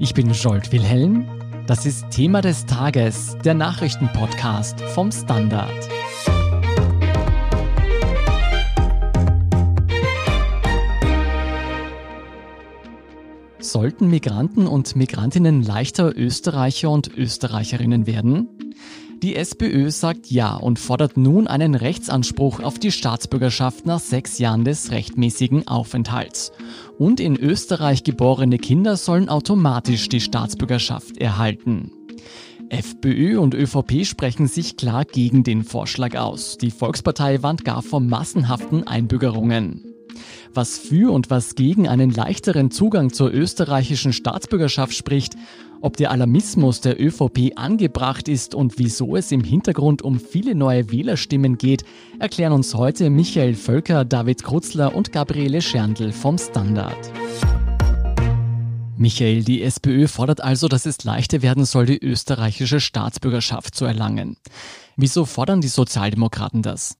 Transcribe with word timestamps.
Ich 0.00 0.12
bin 0.12 0.32
Jolt 0.32 0.72
Wilhelm. 0.72 1.24
Das 1.68 1.86
ist 1.86 2.10
Thema 2.10 2.40
des 2.40 2.66
Tages, 2.66 3.38
der 3.44 3.54
Nachrichtenpodcast 3.54 4.80
vom 4.80 5.12
Standard. 5.12 5.70
Sollten 13.60 14.08
Migranten 14.08 14.66
und 14.66 14.96
Migrantinnen 14.96 15.62
leichter 15.62 16.16
Österreicher 16.16 16.90
und 16.90 17.16
Österreicherinnen 17.16 18.08
werden? 18.08 18.48
Die 19.22 19.36
SPÖ 19.36 19.90
sagt 19.90 20.30
Ja 20.30 20.56
und 20.56 20.78
fordert 20.78 21.16
nun 21.16 21.46
einen 21.46 21.74
Rechtsanspruch 21.74 22.60
auf 22.60 22.78
die 22.78 22.92
Staatsbürgerschaft 22.92 23.86
nach 23.86 24.00
sechs 24.00 24.38
Jahren 24.38 24.64
des 24.64 24.90
rechtmäßigen 24.90 25.66
Aufenthalts. 25.66 26.52
Und 26.98 27.20
in 27.20 27.36
Österreich 27.36 28.04
geborene 28.04 28.58
Kinder 28.58 28.96
sollen 28.96 29.28
automatisch 29.28 30.08
die 30.08 30.20
Staatsbürgerschaft 30.20 31.16
erhalten. 31.18 31.90
FPÖ 32.68 33.38
und 33.38 33.54
ÖVP 33.54 34.04
sprechen 34.04 34.46
sich 34.46 34.76
klar 34.76 35.04
gegen 35.04 35.44
den 35.44 35.64
Vorschlag 35.64 36.16
aus. 36.16 36.58
Die 36.58 36.70
Volkspartei 36.70 37.42
warnt 37.42 37.64
gar 37.64 37.82
vor 37.82 38.00
massenhaften 38.00 38.86
Einbürgerungen. 38.86 39.94
Was 40.52 40.78
für 40.78 41.12
und 41.12 41.30
was 41.30 41.54
gegen 41.56 41.88
einen 41.88 42.10
leichteren 42.10 42.70
Zugang 42.70 43.12
zur 43.12 43.32
österreichischen 43.32 44.12
Staatsbürgerschaft 44.12 44.94
spricht, 44.94 45.34
ob 45.84 45.98
der 45.98 46.10
Alarmismus 46.10 46.80
der 46.80 46.98
ÖVP 46.98 47.52
angebracht 47.56 48.26
ist 48.26 48.54
und 48.54 48.78
wieso 48.78 49.16
es 49.16 49.30
im 49.32 49.44
Hintergrund 49.44 50.00
um 50.00 50.18
viele 50.18 50.54
neue 50.54 50.90
Wählerstimmen 50.90 51.58
geht, 51.58 51.84
erklären 52.18 52.54
uns 52.54 52.74
heute 52.74 53.10
Michael 53.10 53.54
Völker, 53.54 54.06
David 54.06 54.42
Krutzler 54.42 54.94
und 54.94 55.12
Gabriele 55.12 55.60
Scherndl 55.60 56.10
vom 56.10 56.38
Standard. 56.38 56.96
Michael, 58.96 59.44
die 59.44 59.62
SPÖ 59.62 60.08
fordert 60.08 60.40
also, 60.40 60.68
dass 60.68 60.86
es 60.86 61.04
leichter 61.04 61.42
werden 61.42 61.66
soll, 61.66 61.84
die 61.84 62.02
österreichische 62.02 62.80
Staatsbürgerschaft 62.80 63.74
zu 63.74 63.84
erlangen. 63.84 64.38
Wieso 64.96 65.26
fordern 65.26 65.60
die 65.60 65.68
Sozialdemokraten 65.68 66.62
das? 66.62 66.96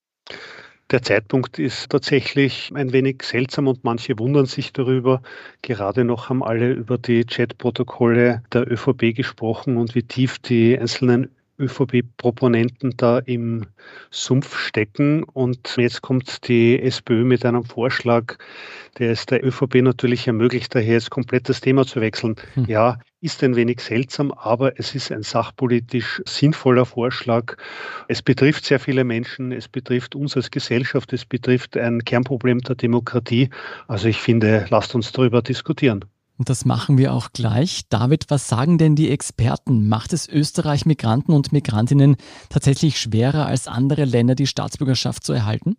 Der 0.91 1.03
Zeitpunkt 1.03 1.59
ist 1.59 1.91
tatsächlich 1.91 2.71
ein 2.75 2.93
wenig 2.93 3.23
seltsam 3.23 3.69
und 3.69 3.85
manche 3.85 4.19
wundern 4.19 4.47
sich 4.47 4.73
darüber. 4.73 5.23
Gerade 5.63 6.05
noch 6.05 6.29
haben 6.29 6.43
alle 6.43 6.73
über 6.73 6.99
die 6.99 7.25
Chatprotokolle 7.25 8.43
der 8.53 8.71
ÖVP 8.71 9.15
gesprochen 9.15 9.77
und 9.77 9.95
wie 9.95 10.03
tief 10.03 10.39
die 10.39 10.79
einzelnen 10.79 11.31
ÖVP-Proponenten 11.59 12.97
da 12.97 13.19
im 13.19 13.67
Sumpf 14.11 14.59
stecken. 14.59 15.23
Und 15.23 15.77
jetzt 15.77 16.03
kommt 16.03 16.49
die 16.49 16.81
SPÖ 16.81 17.25
mit 17.25 17.45
einem 17.45 17.65
Vorschlag, 17.65 18.37
der 18.99 19.13
es 19.13 19.27
der 19.27 19.45
ÖVP 19.45 19.77
natürlich 19.83 20.27
ermöglicht, 20.27 20.75
daher 20.75 20.95
jetzt 20.95 21.11
komplett 21.11 21.49
das 21.49 21.61
Thema 21.61 21.87
zu 21.87 22.01
wechseln. 22.01 22.37
Hm. 22.55 22.67
Ja, 22.67 22.99
ist 23.21 23.43
ein 23.43 23.57
wenig 23.57 23.81
seltsam, 23.81 24.33
aber 24.33 24.79
es 24.79 24.95
ist 24.95 25.11
ein 25.11 25.23
sachpolitisch 25.23 26.21
sinnvoller 26.27 26.85
Vorschlag. 26.85 27.57
Es 28.07 28.21
betrifft 28.21 28.67
sehr 28.67 28.79
viele 28.79 29.03
Menschen, 29.03 29.51
es 29.51 29.67
betrifft 29.67 30.15
uns 30.15 30.37
als 30.37 30.51
Gesellschaft, 30.51 31.13
es 31.15 31.25
betrifft 31.25 31.77
ein 31.77 32.05
Kernproblem 32.05 32.61
der 32.61 32.75
Demokratie. 32.75 33.49
Also 33.89 34.09
ich 34.09 34.19
finde, 34.19 34.67
lasst 34.69 34.95
uns 34.95 35.13
darüber 35.13 35.41
diskutieren. 35.41 36.05
Und 36.37 36.49
das 36.49 36.65
machen 36.65 36.99
wir 36.99 37.13
auch 37.13 37.33
gleich. 37.33 37.83
David, 37.89 38.27
was 38.29 38.49
sagen 38.49 38.77
denn 38.77 38.97
die 38.97 39.11
Experten? 39.11 39.89
Macht 39.89 40.13
es 40.13 40.29
Österreich 40.29 40.85
Migranten 40.85 41.33
und 41.33 41.53
Migrantinnen 41.53 42.17
tatsächlich 42.49 42.99
schwerer 42.99 43.47
als 43.47 43.69
andere 43.69 44.05
Länder, 44.05 44.35
die 44.35 44.49
Staatsbürgerschaft 44.49 45.25
zu 45.25 45.33
erhalten? 45.33 45.77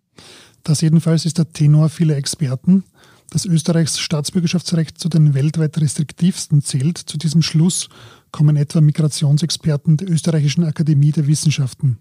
Das 0.64 0.82
jedenfalls 0.82 1.26
ist 1.26 1.38
der 1.38 1.52
Tenor 1.52 1.90
vieler 1.90 2.16
Experten. 2.16 2.86
Dass 3.32 3.46
Österreichs 3.46 4.00
Staatsbürgerschaftsrecht 4.00 4.98
zu 4.98 5.10
den 5.10 5.34
weltweit 5.34 5.78
restriktivsten 5.78 6.62
zählt, 6.62 6.98
zu 6.98 7.18
diesem 7.18 7.42
Schluss 7.42 7.90
kommen 8.32 8.56
etwa 8.56 8.82
Migrationsexperten 8.82 9.98
der 9.98 10.10
Österreichischen 10.10 10.64
Akademie 10.64 11.12
der 11.12 11.28
Wissenschaften. 11.28 11.98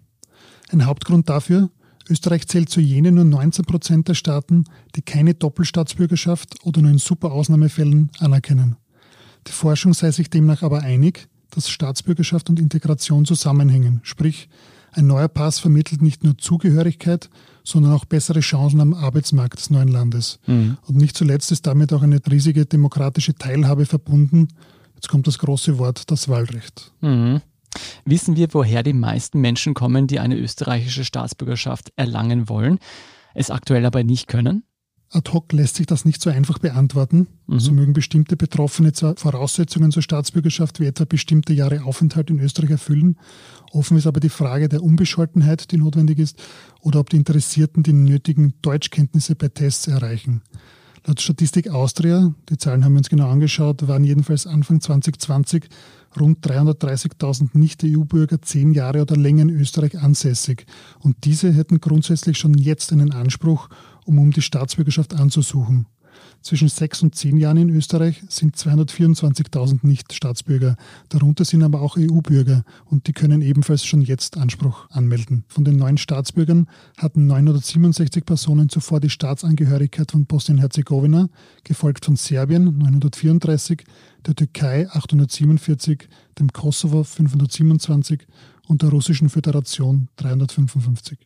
Ein 0.69 0.85
Hauptgrund 0.85 1.27
dafür, 1.27 1.69
Österreich 2.09 2.47
zählt 2.47 2.69
zu 2.69 2.81
jenen 2.81 3.15
nur 3.15 3.23
19 3.23 3.65
Prozent 3.65 4.07
der 4.07 4.13
Staaten, 4.13 4.65
die 4.95 5.01
keine 5.01 5.33
Doppelstaatsbürgerschaft 5.33 6.63
oder 6.63 6.81
nur 6.81 6.91
in 6.91 6.97
super 6.97 7.31
Ausnahmefällen 7.31 8.11
anerkennen. 8.19 8.75
Die 9.47 9.51
Forschung 9.51 9.93
sei 9.93 10.11
sich 10.11 10.29
demnach 10.29 10.63
aber 10.63 10.81
einig, 10.81 11.27
dass 11.49 11.69
Staatsbürgerschaft 11.69 12.49
und 12.49 12.59
Integration 12.59 13.25
zusammenhängen, 13.25 14.01
sprich 14.03 14.49
ein 14.95 15.07
neuer 15.07 15.27
Pass 15.27 15.59
vermittelt 15.59 16.01
nicht 16.01 16.23
nur 16.23 16.37
Zugehörigkeit, 16.37 17.29
sondern 17.65 17.91
auch 17.91 18.05
bessere 18.05 18.39
Chancen 18.39 18.79
am 18.79 18.93
Arbeitsmarkt 18.93 19.59
des 19.59 19.69
neuen 19.69 19.89
Landes. 19.89 20.39
Mhm. 20.47 20.77
Und 20.87 20.95
nicht 20.95 21.17
zuletzt 21.17 21.51
ist 21.51 21.67
damit 21.67 21.91
auch 21.91 22.01
eine 22.01 22.19
riesige 22.31 22.65
demokratische 22.65 23.35
Teilhabe 23.35 23.85
verbunden. 23.85 24.47
Jetzt 24.95 25.09
kommt 25.09 25.27
das 25.27 25.37
große 25.39 25.77
Wort, 25.77 26.09
das 26.11 26.29
Wahlrecht. 26.29 26.93
Mhm. 27.01 27.41
Wissen 28.05 28.35
wir, 28.35 28.47
woher 28.51 28.83
die 28.83 28.93
meisten 28.93 29.41
Menschen 29.41 29.73
kommen, 29.73 30.07
die 30.07 30.19
eine 30.19 30.37
österreichische 30.37 31.05
Staatsbürgerschaft 31.05 31.91
erlangen 31.95 32.49
wollen, 32.49 32.79
es 33.33 33.51
aktuell 33.51 33.85
aber 33.85 34.03
nicht 34.03 34.27
können? 34.27 34.63
Ad 35.11 35.31
hoc 35.31 35.53
lässt 35.53 35.75
sich 35.75 35.85
das 35.85 36.03
nicht 36.03 36.21
so 36.21 36.29
einfach 36.29 36.57
beantworten. 36.57 37.27
Mhm. 37.47 37.59
So 37.59 37.71
mögen 37.71 37.93
bestimmte 37.93 38.35
Betroffene 38.35 38.91
zwar 38.91 39.15
Voraussetzungen 39.15 39.91
zur 39.91 40.01
Staatsbürgerschaft 40.01 40.79
wie 40.79 40.87
etwa 40.87 41.05
bestimmte 41.05 41.53
Jahre 41.53 41.83
Aufenthalt 41.83 42.29
in 42.29 42.39
Österreich 42.39 42.71
erfüllen. 42.71 43.17
Offen 43.71 43.97
ist 43.97 44.07
aber 44.07 44.19
die 44.19 44.29
Frage 44.29 44.67
der 44.67 44.83
Unbescholtenheit, 44.83 45.71
die 45.71 45.77
notwendig 45.77 46.19
ist, 46.19 46.41
oder 46.81 46.99
ob 46.99 47.09
die 47.09 47.17
Interessierten 47.17 47.83
die 47.83 47.93
nötigen 47.93 48.55
Deutschkenntnisse 48.61 49.35
bei 49.35 49.47
Tests 49.47 49.87
erreichen. 49.87 50.41
Laut 51.05 51.21
Statistik 51.21 51.69
Austria, 51.69 52.33
die 52.49 52.57
Zahlen 52.57 52.83
haben 52.83 52.93
wir 52.93 52.97
uns 52.97 53.09
genau 53.09 53.29
angeschaut, 53.29 53.87
waren 53.87 54.03
jedenfalls 54.03 54.47
Anfang 54.47 54.81
2020 54.81 55.67
rund 56.19 56.45
330.000 56.45 57.49
Nicht-EU-Bürger 57.53 58.41
zehn 58.41 58.73
Jahre 58.73 59.01
oder 59.01 59.15
länger 59.15 59.43
in 59.43 59.49
Österreich 59.49 59.97
ansässig. 59.97 60.65
Und 60.99 61.25
diese 61.25 61.51
hätten 61.51 61.81
grundsätzlich 61.81 62.37
schon 62.37 62.53
jetzt 62.53 62.91
einen 62.91 63.11
Anspruch, 63.11 63.69
um 64.05 64.19
um 64.19 64.31
die 64.31 64.41
Staatsbürgerschaft 64.41 65.13
anzusuchen. 65.13 65.87
Zwischen 66.41 66.69
sechs 66.69 67.01
und 67.01 67.15
zehn 67.15 67.37
Jahren 67.37 67.57
in 67.57 67.69
Österreich 67.69 68.21
sind 68.29 68.55
224.000 68.55 69.79
Nicht-Staatsbürger. 69.81 70.75
Darunter 71.09 71.43
sind 71.43 71.63
aber 71.63 71.81
auch 71.81 71.97
EU-Bürger 71.97 72.63
und 72.85 73.07
die 73.07 73.13
können 73.13 73.41
ebenfalls 73.41 73.83
schon 73.83 74.01
jetzt 74.01 74.37
Anspruch 74.37 74.89
anmelden. 74.91 75.43
Von 75.47 75.65
den 75.65 75.77
neuen 75.77 75.97
Staatsbürgern 75.97 76.67
hatten 76.97 77.25
967 77.25 78.25
Personen 78.25 78.69
zuvor 78.69 78.99
die 78.99 79.09
Staatsangehörigkeit 79.09 80.11
von 80.11 80.25
Bosnien-Herzegowina, 80.25 81.29
gefolgt 81.63 82.05
von 82.05 82.15
Serbien 82.15 82.77
934, 82.77 83.83
der 84.25 84.35
Türkei 84.35 84.87
847, 84.89 86.07
dem 86.39 86.53
Kosovo 86.53 87.03
527 87.03 88.27
und 88.67 88.81
der 88.81 88.89
Russischen 88.89 89.29
Föderation 89.29 90.09
355. 90.17 91.17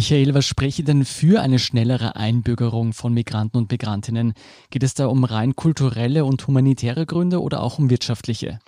Michael, 0.00 0.32
was 0.32 0.46
spreche 0.46 0.82
denn 0.82 1.04
für 1.04 1.42
eine 1.42 1.58
schnellere 1.58 2.16
Einbürgerung 2.16 2.94
von 2.94 3.12
Migranten 3.12 3.58
und 3.58 3.70
Migrantinnen? 3.70 4.32
Geht 4.70 4.82
es 4.82 4.94
da 4.94 5.08
um 5.08 5.24
rein 5.24 5.54
kulturelle 5.54 6.24
und 6.24 6.46
humanitäre 6.46 7.04
Gründe 7.04 7.42
oder 7.42 7.62
auch 7.62 7.78
um 7.78 7.90
wirtschaftliche? 7.90 8.60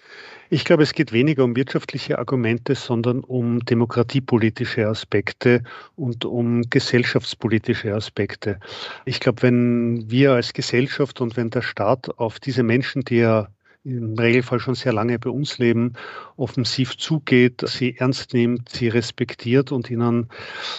Ich 0.51 0.67
glaube, 0.67 0.83
es 0.83 0.93
geht 0.93 1.11
weniger 1.11 1.45
um 1.45 1.57
wirtschaftliche 1.57 2.19
Argumente, 2.19 2.75
sondern 2.75 3.21
um 3.21 3.61
demokratiepolitische 3.61 4.87
Aspekte 4.87 5.63
und 5.97 6.27
um 6.27 6.69
gesellschaftspolitische 6.69 7.95
Aspekte. 7.95 8.61
Ich 9.07 9.19
glaube, 9.19 9.41
wenn 9.41 10.11
wir 10.11 10.33
als 10.33 10.53
Gesellschaft 10.53 11.23
und 11.23 11.39
wenn 11.39 11.49
der 11.49 11.63
Staat 11.63 12.11
auf 12.19 12.41
diese 12.41 12.63
Menschen, 12.63 13.05
die 13.05 13.21
er 13.21 13.49
im 13.85 14.15
Regelfall 14.15 14.61
schon 14.61 14.75
sehr 14.75 14.93
lange 14.93 15.19
bei 15.19 15.31
uns 15.31 15.59
leben, 15.59 15.95
offensiv 16.37 16.97
zugeht, 16.97 17.63
sie 17.67 17.97
ernst 17.97 18.33
nimmt, 18.33 18.69
sie 18.69 18.89
respektiert 18.89 19.73
und 19.73 19.91
ihnen 19.91 20.29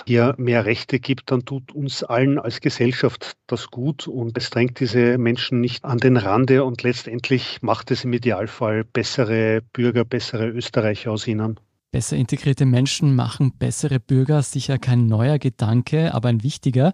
hier 0.06 0.36
mehr 0.38 0.66
Rechte 0.66 1.00
gibt, 1.00 1.32
dann 1.32 1.46
tut 1.46 1.74
uns 1.74 2.04
allen 2.04 2.40
als 2.40 2.62
Gesellschaft 2.62 3.34
das 3.48 3.68
gut 3.68 4.08
und 4.08 4.38
es 4.38 4.50
drängt 4.50 4.80
diese 4.80 5.18
Menschen 5.18 5.60
nicht 5.60 5.84
an 5.84 5.98
den 5.98 6.18
Rande 6.18 6.64
und 6.64 6.84
letztendlich 6.84 7.62
macht 7.62 7.92
es 7.92 8.06
im 8.06 8.14
Idealfall 8.14 8.84
bessere 8.86 9.62
Bürger, 9.74 10.06
bessere 10.06 10.48
Österreicher 10.48 11.12
aus 11.12 11.28
ihnen. 11.28 11.60
Besser 11.92 12.18
integrierte 12.18 12.66
Menschen 12.66 13.16
machen 13.16 13.52
bessere 13.52 14.00
Bürger, 14.00 14.42
sicher 14.42 14.80
kein 14.80 15.06
neuer 15.06 15.38
Gedanke, 15.38 16.14
aber 16.14 16.30
ein 16.30 16.42
wichtiger. 16.42 16.94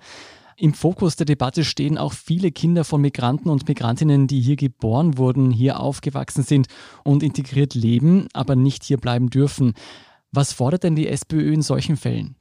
Im 0.61 0.73
Fokus 0.73 1.15
der 1.15 1.25
Debatte 1.25 1.63
stehen 1.63 1.97
auch 1.97 2.11
viele 2.11 2.51
Kinder 2.51 2.83
von 2.83 2.99
Migranten 2.99 3.49
und 3.49 3.69
Migrantinnen, 3.69 4.27
die 4.27 4.41
hier 4.41 4.57
geboren 4.57 5.17
wurden, 5.17 5.51
hier 5.51 5.79
aufgewachsen 5.79 6.43
sind 6.43 6.67
und 7.05 7.23
integriert 7.23 7.75
leben, 7.75 8.27
aber 8.33 8.57
nicht 8.57 8.83
hier 8.83 8.97
bleiben 8.97 9.29
dürfen. 9.29 9.73
Was 10.33 10.51
fordert 10.51 10.83
denn 10.83 10.97
die 10.97 11.07
SPÖ 11.07 11.53
in 11.53 11.61
solchen 11.61 11.95
Fällen? 11.95 12.35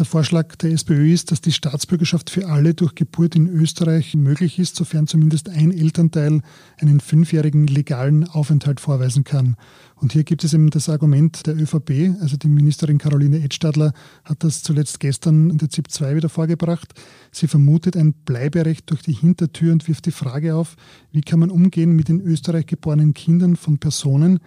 Der 0.00 0.06
Vorschlag 0.06 0.56
der 0.56 0.70
SPÖ 0.70 1.12
ist, 1.12 1.30
dass 1.30 1.42
die 1.42 1.52
Staatsbürgerschaft 1.52 2.30
für 2.30 2.48
alle 2.48 2.72
durch 2.72 2.94
Geburt 2.94 3.36
in 3.36 3.46
Österreich 3.46 4.14
möglich 4.14 4.58
ist, 4.58 4.74
sofern 4.74 5.06
zumindest 5.06 5.50
ein 5.50 5.70
Elternteil 5.70 6.40
einen 6.78 7.00
fünfjährigen 7.00 7.66
legalen 7.66 8.26
Aufenthalt 8.26 8.80
vorweisen 8.80 9.24
kann. 9.24 9.56
Und 9.96 10.14
hier 10.14 10.24
gibt 10.24 10.42
es 10.42 10.54
eben 10.54 10.70
das 10.70 10.88
Argument 10.88 11.46
der 11.46 11.54
ÖVP, 11.54 12.18
also 12.18 12.38
die 12.38 12.48
Ministerin 12.48 12.96
Caroline 12.96 13.44
Edstadler 13.44 13.92
hat 14.24 14.42
das 14.42 14.62
zuletzt 14.62 15.00
gestern 15.00 15.50
in 15.50 15.58
der 15.58 15.68
ZIP 15.68 15.90
2 15.90 16.16
wieder 16.16 16.30
vorgebracht. 16.30 16.94
Sie 17.30 17.46
vermutet 17.46 17.94
ein 17.94 18.14
Bleiberecht 18.14 18.88
durch 18.88 19.02
die 19.02 19.12
Hintertür 19.12 19.70
und 19.70 19.86
wirft 19.86 20.06
die 20.06 20.12
Frage 20.12 20.54
auf, 20.54 20.76
wie 21.12 21.20
kann 21.20 21.40
man 21.40 21.50
umgehen 21.50 21.92
mit 21.92 22.08
in 22.08 22.22
Österreich 22.22 22.64
geborenen 22.64 23.12
Kindern 23.12 23.54
von 23.54 23.76
Personen, 23.76 24.38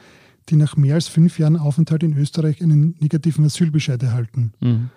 die 0.50 0.56
nach 0.56 0.78
mehr 0.78 0.96
als 0.96 1.08
fünf 1.08 1.38
Jahren 1.38 1.58
Aufenthalt 1.58 2.02
in 2.02 2.18
Österreich 2.18 2.60
einen 2.60 2.96
negativen 3.00 3.46
Asylbescheid 3.46 4.02
erhalten. 4.02 4.54
Mhm. 4.60 4.90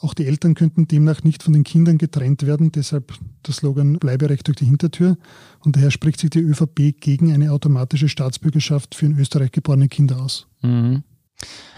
Auch 0.00 0.14
die 0.14 0.26
Eltern 0.26 0.54
könnten 0.54 0.88
demnach 0.88 1.24
nicht 1.24 1.42
von 1.42 1.52
den 1.52 1.62
Kindern 1.62 1.98
getrennt 1.98 2.46
werden, 2.46 2.72
deshalb 2.72 3.12
der 3.46 3.52
Slogan 3.52 3.98
Bleiberecht 3.98 4.46
durch 4.46 4.56
die 4.56 4.64
Hintertür. 4.64 5.18
Und 5.62 5.76
daher 5.76 5.90
spricht 5.90 6.20
sich 6.20 6.30
die 6.30 6.40
ÖVP 6.40 6.98
gegen 7.00 7.32
eine 7.32 7.52
automatische 7.52 8.08
Staatsbürgerschaft 8.08 8.94
für 8.94 9.06
in 9.06 9.18
Österreich 9.18 9.52
geborene 9.52 9.88
Kinder 9.88 10.22
aus. 10.22 10.46
Mhm. 10.62 11.02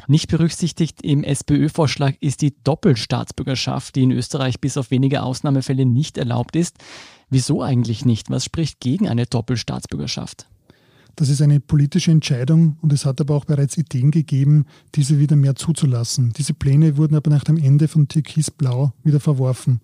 Nicht 0.06 0.28
berücksichtigt 0.28 1.02
im 1.02 1.24
SPÖ-Vorschlag 1.24 2.14
ist 2.20 2.42
die 2.42 2.54
Doppelstaatsbürgerschaft, 2.64 3.94
die 3.96 4.02
in 4.02 4.10
Österreich 4.12 4.60
bis 4.60 4.76
auf 4.76 4.90
wenige 4.90 5.22
Ausnahmefälle 5.22 5.86
nicht 5.86 6.18
erlaubt 6.18 6.56
ist. 6.56 6.76
Wieso 7.28 7.62
eigentlich 7.62 8.04
nicht? 8.04 8.30
Was 8.30 8.44
spricht 8.44 8.80
gegen 8.80 9.08
eine 9.08 9.26
Doppelstaatsbürgerschaft? 9.26 10.46
Das 11.16 11.28
ist 11.28 11.42
eine 11.42 11.60
politische 11.60 12.10
Entscheidung 12.10 12.76
und 12.80 12.92
es 12.92 13.04
hat 13.04 13.20
aber 13.20 13.34
auch 13.34 13.44
bereits 13.44 13.76
Ideen 13.76 14.10
gegeben, 14.10 14.64
diese 14.94 15.18
wieder 15.18 15.36
mehr 15.36 15.54
zuzulassen. 15.54 16.32
Diese 16.36 16.54
Pläne 16.54 16.96
wurden 16.96 17.14
aber 17.14 17.30
nach 17.30 17.44
dem 17.44 17.58
Ende 17.58 17.88
von 17.88 18.08
Türkis-Blau 18.08 18.92
wieder 19.04 19.20
verworfen. 19.20 19.80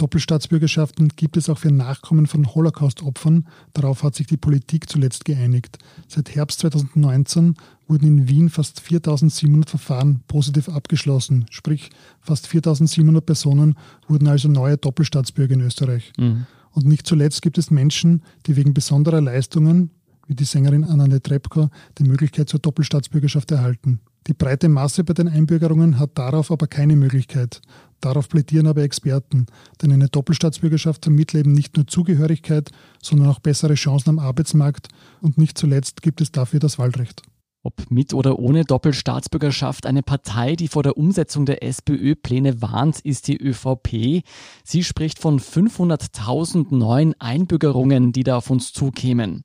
Doppelstaatsbürgerschaften 0.00 1.08
gibt 1.14 1.36
es 1.36 1.50
auch 1.50 1.58
für 1.58 1.70
Nachkommen 1.70 2.26
von 2.26 2.54
Holocaust-Opfern. 2.54 3.46
Darauf 3.74 4.02
hat 4.02 4.14
sich 4.14 4.26
die 4.26 4.38
Politik 4.38 4.88
zuletzt 4.88 5.26
geeinigt. 5.26 5.76
Seit 6.08 6.34
Herbst 6.34 6.60
2019 6.60 7.54
wurden 7.86 8.06
in 8.06 8.28
Wien 8.28 8.48
fast 8.48 8.80
4700 8.80 9.68
Verfahren 9.68 10.22
positiv 10.26 10.70
abgeschlossen. 10.70 11.44
Sprich, 11.50 11.90
fast 12.20 12.46
4700 12.46 13.24
Personen 13.26 13.76
wurden 14.08 14.26
also 14.26 14.48
neue 14.48 14.78
Doppelstaatsbürger 14.78 15.52
in 15.52 15.60
Österreich. 15.60 16.14
Mhm. 16.16 16.46
Und 16.72 16.86
nicht 16.86 17.06
zuletzt 17.06 17.42
gibt 17.42 17.58
es 17.58 17.70
Menschen, 17.70 18.22
die 18.46 18.56
wegen 18.56 18.72
besonderer 18.72 19.20
Leistungen 19.20 19.90
wie 20.30 20.36
die 20.36 20.44
Sängerin 20.44 20.84
Anna 20.84 21.18
Trepko, 21.18 21.70
die 21.98 22.04
Möglichkeit 22.04 22.48
zur 22.48 22.60
Doppelstaatsbürgerschaft 22.60 23.50
erhalten. 23.50 23.98
Die 24.28 24.32
breite 24.32 24.68
Masse 24.68 25.02
bei 25.02 25.12
den 25.12 25.26
Einbürgerungen 25.26 25.98
hat 25.98 26.16
darauf 26.16 26.52
aber 26.52 26.68
keine 26.68 26.94
Möglichkeit. 26.94 27.60
Darauf 28.00 28.28
plädieren 28.28 28.68
aber 28.68 28.82
Experten, 28.82 29.46
denn 29.82 29.90
eine 29.90 30.06
Doppelstaatsbürgerschaft 30.06 31.04
vermittelt 31.04 31.46
eben 31.46 31.52
nicht 31.52 31.76
nur 31.76 31.88
Zugehörigkeit, 31.88 32.70
sondern 33.02 33.26
auch 33.26 33.40
bessere 33.40 33.74
Chancen 33.74 34.10
am 34.10 34.18
Arbeitsmarkt 34.20 34.86
und 35.20 35.36
nicht 35.36 35.58
zuletzt 35.58 36.00
gibt 36.00 36.20
es 36.20 36.30
dafür 36.30 36.60
das 36.60 36.78
Wahlrecht. 36.78 37.22
Ob 37.64 37.90
mit 37.90 38.14
oder 38.14 38.38
ohne 38.38 38.64
Doppelstaatsbürgerschaft 38.64 39.84
eine 39.84 40.04
Partei, 40.04 40.54
die 40.54 40.68
vor 40.68 40.84
der 40.84 40.96
Umsetzung 40.96 41.44
der 41.44 41.64
SPÖ-Pläne 41.64 42.62
warnt, 42.62 43.00
ist 43.00 43.26
die 43.26 43.36
ÖVP. 43.36 44.22
Sie 44.62 44.84
spricht 44.84 45.18
von 45.18 45.40
500.000 45.40 46.74
neuen 46.74 47.20
Einbürgerungen, 47.20 48.12
die 48.12 48.22
da 48.22 48.36
auf 48.36 48.48
uns 48.48 48.72
zukämen. 48.72 49.44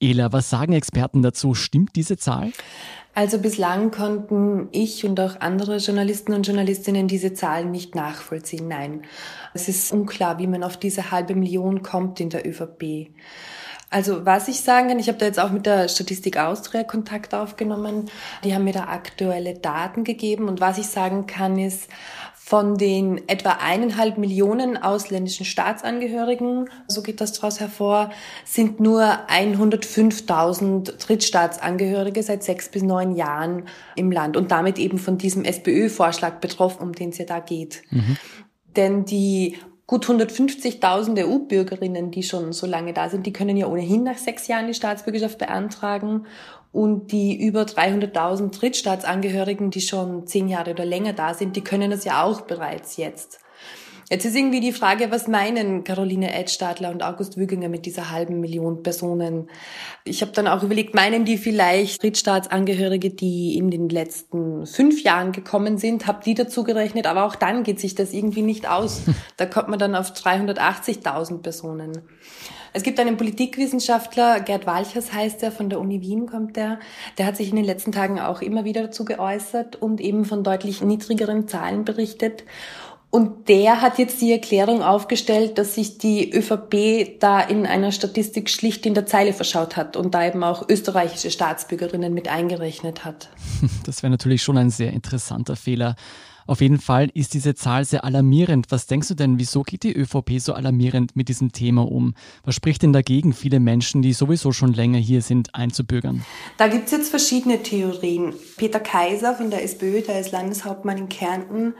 Ela, 0.00 0.32
was 0.32 0.50
sagen 0.50 0.72
Experten 0.72 1.22
dazu? 1.22 1.54
Stimmt 1.54 1.96
diese 1.96 2.16
Zahl? 2.16 2.52
Also 3.14 3.38
bislang 3.38 3.92
konnten 3.92 4.68
ich 4.72 5.04
und 5.04 5.20
auch 5.20 5.40
andere 5.40 5.76
Journalisten 5.76 6.34
und 6.34 6.46
Journalistinnen 6.46 7.06
diese 7.06 7.32
Zahlen 7.32 7.70
nicht 7.70 7.94
nachvollziehen. 7.94 8.66
Nein, 8.66 9.04
es 9.54 9.68
ist 9.68 9.92
unklar, 9.92 10.38
wie 10.40 10.48
man 10.48 10.64
auf 10.64 10.76
diese 10.76 11.12
halbe 11.12 11.36
Million 11.36 11.82
kommt 11.82 12.18
in 12.18 12.30
der 12.30 12.44
ÖVP. 12.44 13.12
Also 13.88 14.26
was 14.26 14.48
ich 14.48 14.60
sagen 14.62 14.88
kann, 14.88 14.98
ich 14.98 15.06
habe 15.06 15.18
da 15.18 15.26
jetzt 15.26 15.38
auch 15.38 15.52
mit 15.52 15.66
der 15.66 15.88
Statistik 15.88 16.36
Austria 16.36 16.82
Kontakt 16.82 17.32
aufgenommen. 17.32 18.10
Die 18.42 18.52
haben 18.52 18.64
mir 18.64 18.72
da 18.72 18.88
aktuelle 18.88 19.54
Daten 19.54 20.02
gegeben 20.02 20.48
und 20.48 20.60
was 20.60 20.78
ich 20.78 20.88
sagen 20.88 21.26
kann 21.26 21.56
ist, 21.56 21.88
von 22.46 22.76
den 22.76 23.26
etwa 23.26 23.52
eineinhalb 23.52 24.18
Millionen 24.18 24.76
ausländischen 24.76 25.46
Staatsangehörigen, 25.46 26.68
so 26.88 27.00
geht 27.00 27.22
das 27.22 27.32
daraus 27.32 27.58
hervor, 27.58 28.10
sind 28.44 28.80
nur 28.80 29.02
105.000 29.02 30.98
Drittstaatsangehörige 30.98 32.22
seit 32.22 32.42
sechs 32.42 32.68
bis 32.68 32.82
neun 32.82 33.16
Jahren 33.16 33.62
im 33.96 34.12
Land 34.12 34.36
und 34.36 34.50
damit 34.50 34.78
eben 34.78 34.98
von 34.98 35.16
diesem 35.16 35.46
SPÖ-Vorschlag 35.46 36.40
betroffen, 36.40 36.82
um 36.82 36.92
den 36.92 37.08
es 37.08 37.18
ja 37.18 37.24
da 37.24 37.40
geht. 37.40 37.80
Mhm. 37.88 38.18
Denn 38.76 39.06
die 39.06 39.56
gut 39.86 40.04
150.000 40.04 41.26
EU-Bürgerinnen, 41.26 42.10
die 42.10 42.22
schon 42.22 42.52
so 42.52 42.66
lange 42.66 42.92
da 42.92 43.08
sind, 43.08 43.24
die 43.24 43.32
können 43.32 43.56
ja 43.56 43.68
ohnehin 43.68 44.02
nach 44.02 44.18
sechs 44.18 44.48
Jahren 44.48 44.66
die 44.66 44.74
Staatsbürgerschaft 44.74 45.38
beantragen 45.38 46.26
und 46.74 47.12
die 47.12 47.40
über 47.40 47.62
300.000 47.62 48.58
Drittstaatsangehörigen, 48.58 49.70
die 49.70 49.80
schon 49.80 50.26
zehn 50.26 50.48
Jahre 50.48 50.72
oder 50.72 50.84
länger 50.84 51.12
da 51.12 51.32
sind, 51.32 51.54
die 51.54 51.62
können 51.62 51.92
das 51.92 52.04
ja 52.04 52.24
auch 52.24 52.40
bereits 52.40 52.96
jetzt. 52.96 53.38
Jetzt 54.14 54.26
ist 54.26 54.36
irgendwie 54.36 54.60
die 54.60 54.70
Frage, 54.70 55.10
was 55.10 55.26
meinen 55.26 55.82
Caroline 55.82 56.32
Edstadler 56.32 56.92
und 56.92 57.02
August 57.02 57.36
Wüginger 57.36 57.68
mit 57.68 57.84
dieser 57.84 58.12
halben 58.12 58.38
Million 58.38 58.84
Personen? 58.84 59.50
Ich 60.04 60.22
habe 60.22 60.30
dann 60.30 60.46
auch 60.46 60.62
überlegt, 60.62 60.94
meinen 60.94 61.24
die 61.24 61.36
vielleicht 61.36 62.00
Drittstaatsangehörige, 62.00 63.10
die 63.10 63.58
in 63.58 63.72
den 63.72 63.88
letzten 63.88 64.66
fünf 64.66 65.02
Jahren 65.02 65.32
gekommen 65.32 65.78
sind, 65.78 66.06
habe 66.06 66.22
die 66.24 66.34
dazu 66.34 66.62
gerechnet, 66.62 67.08
aber 67.08 67.24
auch 67.24 67.34
dann 67.34 67.64
geht 67.64 67.80
sich 67.80 67.96
das 67.96 68.12
irgendwie 68.12 68.42
nicht 68.42 68.68
aus. 68.68 69.02
Da 69.36 69.46
kommt 69.46 69.68
man 69.68 69.80
dann 69.80 69.96
auf 69.96 70.12
380.000 70.12 71.42
Personen. 71.42 72.02
Es 72.76 72.82
gibt 72.82 72.98
einen 72.98 73.16
Politikwissenschaftler, 73.16 74.40
Gerd 74.40 74.66
Walchers 74.66 75.12
heißt 75.12 75.44
er, 75.44 75.52
von 75.52 75.70
der 75.70 75.78
Uni 75.78 76.00
Wien 76.00 76.26
kommt 76.26 76.56
der. 76.56 76.80
Der 77.18 77.26
hat 77.26 77.36
sich 77.36 77.50
in 77.50 77.56
den 77.56 77.64
letzten 77.64 77.92
Tagen 77.92 78.18
auch 78.18 78.42
immer 78.42 78.64
wieder 78.64 78.82
dazu 78.82 79.04
geäußert 79.04 79.76
und 79.76 80.00
eben 80.00 80.24
von 80.24 80.42
deutlich 80.42 80.82
niedrigeren 80.82 81.46
Zahlen 81.46 81.84
berichtet. 81.84 82.42
Und 83.14 83.48
der 83.48 83.80
hat 83.80 83.98
jetzt 83.98 84.20
die 84.20 84.32
Erklärung 84.32 84.82
aufgestellt, 84.82 85.56
dass 85.56 85.76
sich 85.76 85.98
die 85.98 86.32
ÖVP 86.34 87.20
da 87.20 87.38
in 87.38 87.64
einer 87.64 87.92
Statistik 87.92 88.50
schlicht 88.50 88.86
in 88.86 88.94
der 88.94 89.06
Zeile 89.06 89.32
verschaut 89.32 89.76
hat 89.76 89.96
und 89.96 90.14
da 90.14 90.26
eben 90.26 90.42
auch 90.42 90.68
österreichische 90.68 91.30
Staatsbürgerinnen 91.30 92.12
mit 92.12 92.26
eingerechnet 92.26 93.04
hat. 93.04 93.28
Das 93.86 94.02
wäre 94.02 94.10
natürlich 94.10 94.42
schon 94.42 94.58
ein 94.58 94.70
sehr 94.70 94.92
interessanter 94.92 95.54
Fehler. 95.54 95.94
Auf 96.46 96.60
jeden 96.60 96.78
Fall 96.78 97.10
ist 97.14 97.32
diese 97.32 97.54
Zahl 97.54 97.84
sehr 97.84 98.04
alarmierend. 98.04 98.66
Was 98.70 98.86
denkst 98.86 99.08
du 99.08 99.14
denn, 99.14 99.38
wieso 99.38 99.62
geht 99.62 99.82
die 99.82 99.96
ÖVP 99.96 100.38
so 100.38 100.52
alarmierend 100.52 101.16
mit 101.16 101.28
diesem 101.28 101.52
Thema 101.52 101.90
um? 101.90 102.14
Was 102.44 102.54
spricht 102.54 102.82
denn 102.82 102.92
dagegen, 102.92 103.32
viele 103.32 103.60
Menschen, 103.60 104.02
die 104.02 104.12
sowieso 104.12 104.52
schon 104.52 104.74
länger 104.74 104.98
hier 104.98 105.22
sind, 105.22 105.54
einzubürgern? 105.54 106.24
Da 106.58 106.68
gibt 106.68 106.86
es 106.86 106.92
jetzt 106.92 107.10
verschiedene 107.10 107.62
Theorien. 107.62 108.34
Peter 108.56 108.80
Kaiser 108.80 109.34
von 109.34 109.50
der 109.50 109.62
SPÖ, 109.62 110.02
der 110.02 110.20
ist 110.20 110.32
Landeshauptmann 110.32 110.98
in 110.98 111.08
Kärnten, 111.08 111.74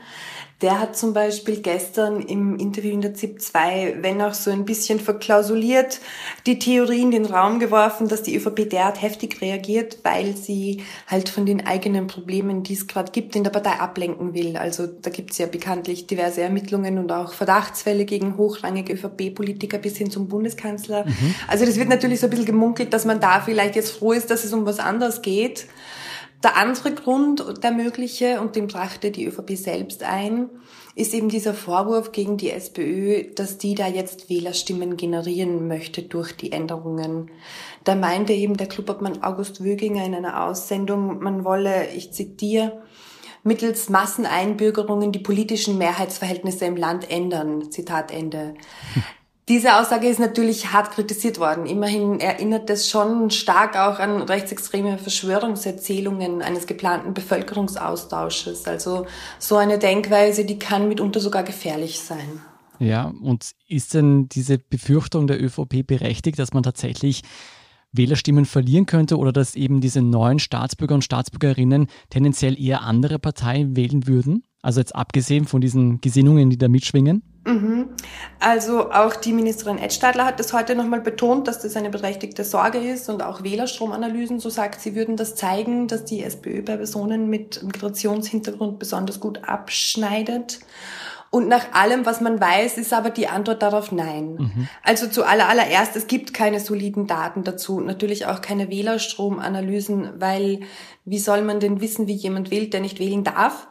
der 0.65 0.81
hat 0.81 0.97
zum 0.97 1.13
Beispiel 1.13 1.61
gestern 1.61 2.23
im 2.23 2.57
Interview 2.57 2.91
in 2.91 3.03
der 3.03 3.13
ZIP 3.13 3.43
2, 3.43 3.99
wenn 4.01 4.23
auch 4.23 4.33
so 4.33 4.51
ein 4.51 4.65
bisschen 4.65 4.99
verklausuliert, 4.99 6.01
die 6.47 6.59
Theorie 6.59 7.03
in 7.03 7.11
den 7.11 7.27
Raum 7.27 7.59
geworfen, 7.59 8.09
dass 8.09 8.23
die 8.23 8.35
ÖVP 8.35 8.71
derart 8.71 9.03
heftig 9.03 9.43
reagiert, 9.43 9.99
weil 10.05 10.35
sie 10.35 10.83
halt 11.07 11.29
von 11.29 11.45
den 11.45 11.67
eigenen 11.67 12.07
Problemen, 12.07 12.63
die 12.63 12.73
es 12.73 12.87
gerade 12.87 13.13
gibt, 13.13 13.37
in 13.37 13.45
der 13.45 13.51
Partei 13.51 13.73
ablenken 13.73 14.33
will. 14.33 14.57
Also 14.57 14.87
da 14.87 15.11
gibt 15.11 15.33
es 15.33 15.39
ja 15.39 15.45
bekanntlich 15.45 16.07
diverse 16.07 16.41
Ermittlungen 16.41 16.97
und 16.97 17.13
auch 17.13 17.35
Verdachtsfälle 17.35 18.07
gegen 18.07 18.39
hochrangige 18.39 18.95
ÖVP-Politiker 18.95 19.77
bis 19.77 19.99
hin 19.99 20.11
zum 20.11 20.29
Bundeskanzler. 20.29 21.05
Mhm. 21.05 21.35
Also 21.47 21.67
das 21.67 21.77
wird 21.77 21.91
natürlich 21.91 22.21
so 22.21 22.27
ein 22.27 22.31
bisschen 22.31 22.47
gemunkelt, 22.47 22.95
dass 22.95 23.05
man 23.05 23.21
da 23.21 23.43
vielleicht 23.43 23.77
jetzt 23.77 23.91
froh 23.91 24.13
ist, 24.13 24.31
dass 24.31 24.45
es 24.45 24.55
um 24.55 24.65
was 24.65 24.79
anderes 24.79 25.21
geht. 25.21 25.67
Der 26.45 26.59
andere 26.59 26.93
Grund, 26.93 27.43
der 27.65 27.73
mögliche, 27.73 28.39
und 28.43 28.55
den 28.55 28.67
brachte 28.67 29.11
die 29.11 29.25
ÖVP 29.25 29.57
selbst 29.57 30.03
ein, 30.03 30.51
ist 30.95 31.15
eben 31.15 31.31
dieser 31.31 31.55
Vorwurf 31.55 32.13
gegen 32.13 32.37
die 32.37 32.51
SPÖ, 32.51 33.33
dass 33.35 33.57
die 33.57 33.75
da 33.75 33.89
jetzt 33.89 34.29
Wählerstimmen 34.29 34.99
generieren 34.99 35.67
möchte 35.67 36.03
durch 36.03 36.37
die 36.37 36.53
Änderungen. 36.53 37.31
Da 37.85 37.95
meinte 37.95 38.35
eben 38.35 38.59
der 38.59 38.69
Clubobmann 38.69 39.23
August 39.23 39.65
Wöginger 39.65 40.05
in 40.05 40.15
einer 40.15 40.45
Aussendung, 40.45 41.19
man 41.21 41.45
wolle, 41.45 41.89
ich 41.95 42.13
zitiere, 42.13 42.83
mittels 43.43 43.89
Masseneinbürgerungen 43.89 45.13
die 45.13 45.21
politischen 45.21 45.79
Mehrheitsverhältnisse 45.79 46.67
im 46.67 46.77
Land 46.77 47.11
ändern. 47.11 47.71
Zitat 47.71 48.13
Ende. 48.13 48.55
Diese 49.49 49.79
Aussage 49.79 50.09
ist 50.09 50.21
natürlich 50.21 50.73
hart 50.73 50.93
kritisiert 50.93 51.39
worden. 51.39 51.67
Immerhin 51.67 52.19
erinnert 52.19 52.71
es 52.71 52.89
schon 52.89 53.31
stark 53.31 53.77
auch 53.77 53.99
an 53.99 54.23
rechtsextreme 54.23 54.97
Verschwörungserzählungen 54.97 56.41
eines 56.41 56.67
geplanten 56.67 57.13
Bevölkerungsaustausches. 57.13 58.67
Also 58.67 59.05
so 59.39 59.57
eine 59.57 59.79
Denkweise, 59.79 60.47
die 60.47 60.59
kann 60.59 60.89
mitunter 60.89 61.21
sogar 61.21 61.43
gefährlich 61.43 62.01
sein. 62.01 62.41
Ja, 62.79 63.13
und 63.23 63.51
ist 63.69 63.93
denn 63.93 64.31
diese 64.31 64.59
Befürchtung 64.59 65.27
der 65.27 65.43
ÖVP 65.43 65.87
berechtigt, 65.87 66.39
dass 66.39 66.55
man 66.55 66.63
tatsächlich 66.63 67.21
Wählerstimmen 67.93 68.47
verlieren 68.47 68.87
könnte 68.87 69.19
oder 69.19 69.31
dass 69.31 69.55
eben 69.57 69.83
diese 69.83 70.01
neuen 70.01 70.39
Staatsbürger 70.39 70.95
und 70.95 71.05
Staatsbürgerinnen 71.05 71.89
tendenziell 72.09 72.59
eher 72.59 72.83
andere 72.83 73.19
Parteien 73.19 73.77
wählen 73.77 74.07
würden? 74.07 74.45
Also 74.63 74.81
jetzt 74.81 74.97
abgesehen 74.97 75.45
von 75.45 75.61
diesen 75.61 76.01
Gesinnungen, 76.01 76.49
die 76.49 76.57
da 76.57 76.69
mitschwingen? 76.69 77.34
Mhm. 77.45 77.91
Also 78.41 78.91
auch 78.91 79.17
die 79.17 79.33
Ministerin 79.33 79.79
Edstadler 79.79 80.25
hat 80.25 80.41
das 80.41 80.53
heute 80.53 80.75
nochmal 80.75 81.01
betont, 81.01 81.47
dass 81.47 81.61
das 81.61 81.77
eine 81.77 81.91
berechtigte 81.91 82.43
Sorge 82.45 82.79
ist 82.79 83.09
und 83.09 83.23
auch 83.23 83.43
Wählerstromanalysen, 83.43 84.41
so 84.41 84.49
sagt 84.49 84.81
sie, 84.81 84.95
würden 84.95 85.17
das 85.17 85.35
zeigen, 85.35 85.87
dass 85.87 86.05
die 86.05 86.23
SPÖ 86.23 86.63
bei 86.63 86.77
Personen 86.77 87.29
mit 87.29 87.63
Migrationshintergrund 87.63 88.79
besonders 88.79 89.21
gut 89.21 89.47
abschneidet. 89.47 90.61
Und 91.31 91.49
nach 91.49 91.73
allem, 91.73 92.07
was 92.07 92.21
man 92.21 92.41
weiß, 92.41 92.79
ist 92.79 92.93
aber 92.93 93.11
die 93.11 93.27
Antwort 93.27 93.61
darauf 93.61 93.91
nein. 93.91 94.37
Mhm. 94.37 94.69
Also 94.85 95.09
zu 95.09 95.25
allerallererst, 95.25 95.97
es 95.97 96.07
gibt 96.07 96.33
keine 96.33 96.61
soliden 96.61 97.09
Daten 97.09 97.43
dazu, 97.43 97.81
natürlich 97.81 98.27
auch 98.27 98.41
keine 98.41 98.71
Wählerstromanalysen, 98.71 100.21
weil 100.21 100.61
wie 101.05 101.19
soll 101.19 101.43
man 101.43 101.59
denn 101.59 101.81
wissen, 101.81 102.07
wie 102.07 102.15
jemand 102.15 102.53
wählt, 102.53 102.73
der 102.73 102.81
nicht 102.81 103.01
wählen 103.01 103.25
darf? 103.25 103.67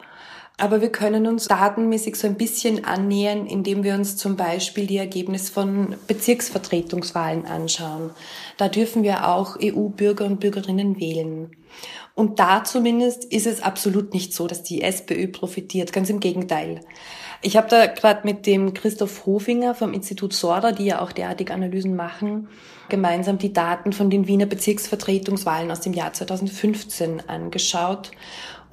Aber 0.58 0.82
wir 0.82 0.92
können 0.92 1.26
uns 1.26 1.48
datenmäßig 1.48 2.16
so 2.16 2.28
ein 2.28 2.36
bisschen 2.36 2.86
annähern, 2.86 3.48
indem 3.48 3.84
wir 3.84 3.96
uns 3.96 4.18
zum 4.18 4.36
Beispiel 4.36 4.86
die 4.86 4.98
Ergebnisse 4.98 5.52
von 5.52 5.96
Bezirksvertretungswahlen 6.08 7.46
anschauen. 7.46 8.12
Da 8.58 8.70
dürfen 8.70 9.02
wir 9.02 9.28
auch 9.28 9.58
EU-Bürger 9.62 10.26
und 10.26 10.40
Bürgerinnen 10.40 11.00
wählen. 11.00 11.52
Und 12.16 12.40
da 12.40 12.64
zumindest 12.64 13.26
ist 13.26 13.48
es 13.48 13.64
absolut 13.64 14.14
nicht 14.14 14.34
so, 14.34 14.46
dass 14.46 14.62
die 14.62 14.84
SPÖ 14.84 15.28
profitiert. 15.28 15.92
Ganz 15.92 16.12
im 16.12 16.20
Gegenteil. 16.20 16.82
Ich 17.42 17.58
habe 17.58 17.68
da 17.68 17.88
gerade 17.88 18.22
mit 18.24 18.46
dem 18.46 18.74
Christoph 18.74 19.26
Hofinger 19.26 19.76
vom 19.76 19.92
Institut 19.92 20.34
Sorda, 20.34 20.72
die 20.72 20.86
ja 20.86 21.02
auch 21.02 21.12
derartige 21.12 21.54
Analysen 21.54 21.96
machen, 21.96 22.48
gemeinsam 22.88 23.38
die 23.38 23.52
Daten 23.52 23.92
von 23.92 24.10
den 24.10 24.28
Wiener 24.28 24.46
Bezirksvertretungswahlen 24.46 25.70
aus 25.70 25.82
dem 25.82 25.92
Jahr 25.92 26.14
2015 26.14 27.28
angeschaut. 27.28 28.12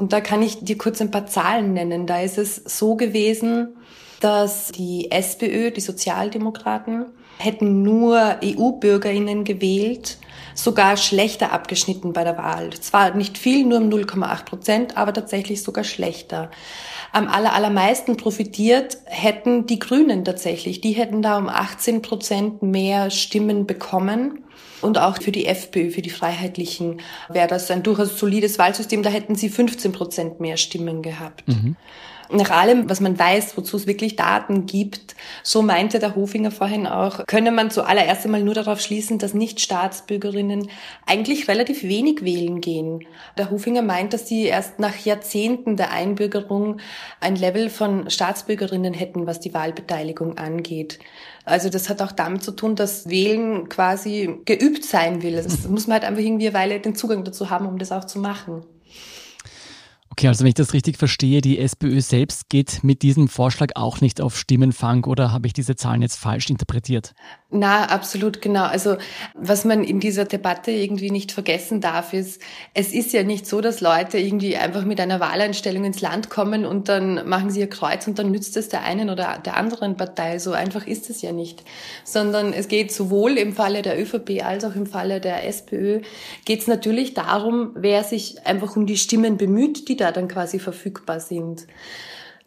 Und 0.01 0.15
da 0.15 0.23
kann 0.23 0.41
ich 0.41 0.65
dir 0.65 0.79
kurz 0.79 1.03
ein 1.03 1.11
paar 1.11 1.27
Zahlen 1.27 1.75
nennen. 1.75 2.07
Da 2.07 2.23
ist 2.23 2.39
es 2.39 2.57
so 2.57 2.97
gewesen, 2.97 3.77
dass 4.21 4.73
die 4.73 5.11
SPÖ, 5.11 5.71
die 5.73 5.83
Sozialdemokraten, 5.83 7.05
hätten 7.37 7.83
nur 7.83 8.37
EU-Bürgerinnen 8.43 9.45
gewählt, 9.45 10.17
sogar 10.55 10.97
schlechter 10.97 11.53
abgeschnitten 11.53 12.15
bei 12.15 12.25
der 12.25 12.39
Wahl. 12.39 12.71
Zwar 12.71 13.15
nicht 13.15 13.37
viel, 13.37 13.67
nur 13.67 13.77
um 13.77 13.91
0,8 13.91 14.45
Prozent, 14.47 14.97
aber 14.97 15.13
tatsächlich 15.13 15.63
sogar 15.63 15.85
schlechter. 15.85 16.51
Am 17.13 17.29
aller, 17.29 17.53
allermeisten 17.53 18.17
profitiert 18.17 18.97
hätten 19.05 19.67
die 19.67 19.79
Grünen 19.79 20.25
tatsächlich. 20.25 20.81
Die 20.81 20.93
hätten 20.93 21.21
da 21.21 21.37
um 21.37 21.51
18 21.51 22.01
Prozent 22.01 22.63
mehr 22.63 23.11
Stimmen 23.11 23.67
bekommen. 23.67 24.45
Und 24.81 24.99
auch 24.99 25.21
für 25.21 25.33
die 25.33 25.47
FPÖ, 25.47 25.91
für 25.91 26.03
die 26.03 26.11
Freiheitlichen, 26.11 27.01
wäre 27.29 27.49
das 27.49 27.71
ein 27.71 27.83
durchaus 27.83 28.19
solides 28.19 28.59
Wahlsystem. 28.59 29.03
Da 29.03 29.11
hätten 29.11 29.35
sie 29.35 29.49
15 29.49 29.93
Prozent 29.93 30.41
mehr 30.41 30.57
Stimmen 30.57 31.03
gehabt. 31.03 31.47
Mhm 31.49 31.77
nach 32.33 32.51
allem, 32.51 32.89
was 32.89 33.01
man 33.01 33.19
weiß, 33.19 33.57
wozu 33.57 33.77
es 33.77 33.87
wirklich 33.87 34.17
Daten 34.17 34.67
gibt, 34.67 35.15
so 35.43 35.63
meinte 35.63 35.99
der 35.99 36.15
Hofinger 36.15 36.51
vorhin 36.51 36.87
auch, 36.87 37.27
könne 37.27 37.51
man 37.51 37.71
zuallererst 37.71 38.25
einmal 38.25 38.43
nur 38.43 38.55
darauf 38.55 38.81
schließen, 38.81 39.19
dass 39.19 39.35
Nicht-Staatsbürgerinnen 39.35 40.69
eigentlich 41.07 41.49
relativ 41.49 41.83
wenig 41.83 42.25
wählen 42.25 42.61
gehen. 42.61 43.07
Der 43.37 43.51
Hofinger 43.51 43.83
meint, 43.83 44.13
dass 44.13 44.29
sie 44.29 44.45
erst 44.45 44.79
nach 44.79 44.97
Jahrzehnten 44.97 45.77
der 45.77 45.93
Einbürgerung 45.93 46.79
ein 47.21 47.37
Level 47.37 47.71
von 47.71 48.09
Staatsbürgerinnen 48.11 48.95
hätten, 48.95 49.27
was 49.27 49.41
die 49.41 49.55
Wahlbeteiligung 49.55 50.39
angeht. 50.39 50.99
Also 51.45 51.69
das 51.69 51.89
hat 51.89 52.03
auch 52.03 52.13
damit 52.13 52.43
zu 52.43 52.53
tun, 52.53 52.77
dass 52.77 53.09
Wählen 53.09 53.69
quasi 53.69 54.41
geübt 54.45 54.85
sein 54.85 55.23
will. 55.23 55.37
Das 55.37 55.67
muss 55.69 55.87
man 55.87 55.95
halt 55.95 56.05
einfach 56.05 56.23
irgendwie 56.23 56.49
eine 56.49 56.57
Weile 56.57 56.81
den 56.81 56.95
Zugang 56.95 57.25
dazu 57.25 57.51
haben, 57.51 57.67
um 57.67 57.79
das 57.79 57.93
auch 57.93 58.05
zu 58.05 58.19
machen. 58.19 58.65
Okay, 60.21 60.29
also 60.29 60.41
wenn 60.41 60.49
ich 60.49 60.55
das 60.55 60.75
richtig 60.75 60.99
verstehe, 60.99 61.41
die 61.41 61.59
SPÖ 61.59 62.03
selbst 62.03 62.51
geht 62.51 62.85
mit 62.85 63.01
diesem 63.01 63.27
Vorschlag 63.27 63.71
auch 63.75 64.03
nicht 64.03 64.21
auf 64.21 64.37
Stimmenfang 64.37 65.05
oder 65.05 65.33
habe 65.33 65.47
ich 65.47 65.55
diese 65.55 65.77
Zahlen 65.77 66.03
jetzt 66.03 66.17
falsch 66.17 66.51
interpretiert? 66.51 67.15
Na, 67.53 67.87
absolut 67.87 68.43
genau. 68.43 68.65
Also 68.65 68.97
was 69.35 69.65
man 69.65 69.83
in 69.83 69.99
dieser 69.99 70.27
Debatte 70.27 70.73
irgendwie 70.73 71.11
nicht 71.11 71.33
vergessen 71.33 71.81
darf, 71.81 72.13
ist, 72.13 72.41
es 72.75 72.93
ist 72.93 73.15
ja 73.15 73.23
nicht 73.23 73.47
so, 73.47 73.63
dass 73.63 73.81
Leute 73.81 74.19
irgendwie 74.19 74.59
einfach 74.59 74.85
mit 74.85 75.01
einer 75.01 75.21
Wahleinstellung 75.21 75.85
ins 75.85 76.03
Land 76.03 76.29
kommen 76.29 76.67
und 76.67 76.91
dann 76.91 77.27
machen 77.27 77.51
sie 77.51 77.61
ihr 77.61 77.71
Kreuz 77.71 78.07
und 78.07 78.19
dann 78.19 78.31
nützt 78.31 78.59
es 78.59 78.69
der 78.69 78.85
einen 78.85 79.09
oder 79.09 79.39
der 79.43 79.57
anderen 79.57 79.97
Partei. 79.97 80.39
So 80.39 80.53
einfach 80.53 80.87
ist 80.87 81.09
es 81.09 81.23
ja 81.23 81.33
nicht. 81.33 81.65
Sondern 82.05 82.53
es 82.53 82.69
geht 82.69 82.93
sowohl 82.93 83.39
im 83.39 83.55
Falle 83.55 83.81
der 83.81 83.99
ÖVP 83.99 84.45
als 84.45 84.65
auch 84.65 84.77
im 84.77 84.85
Falle 84.87 85.21
der 85.21 85.49
SPÖ, 85.49 86.03
geht 86.45 86.61
es 86.61 86.67
natürlich 86.67 87.15
darum, 87.15 87.71
wer 87.75 88.05
sich 88.05 88.47
einfach 88.47 88.77
um 88.77 88.85
die 88.85 88.99
Stimmen 88.99 89.39
bemüht, 89.39 89.89
die 89.89 89.97
da 89.97 90.10
dann 90.13 90.29
quasi 90.29 90.59
verfügbar 90.59 91.21
sind. 91.21 91.67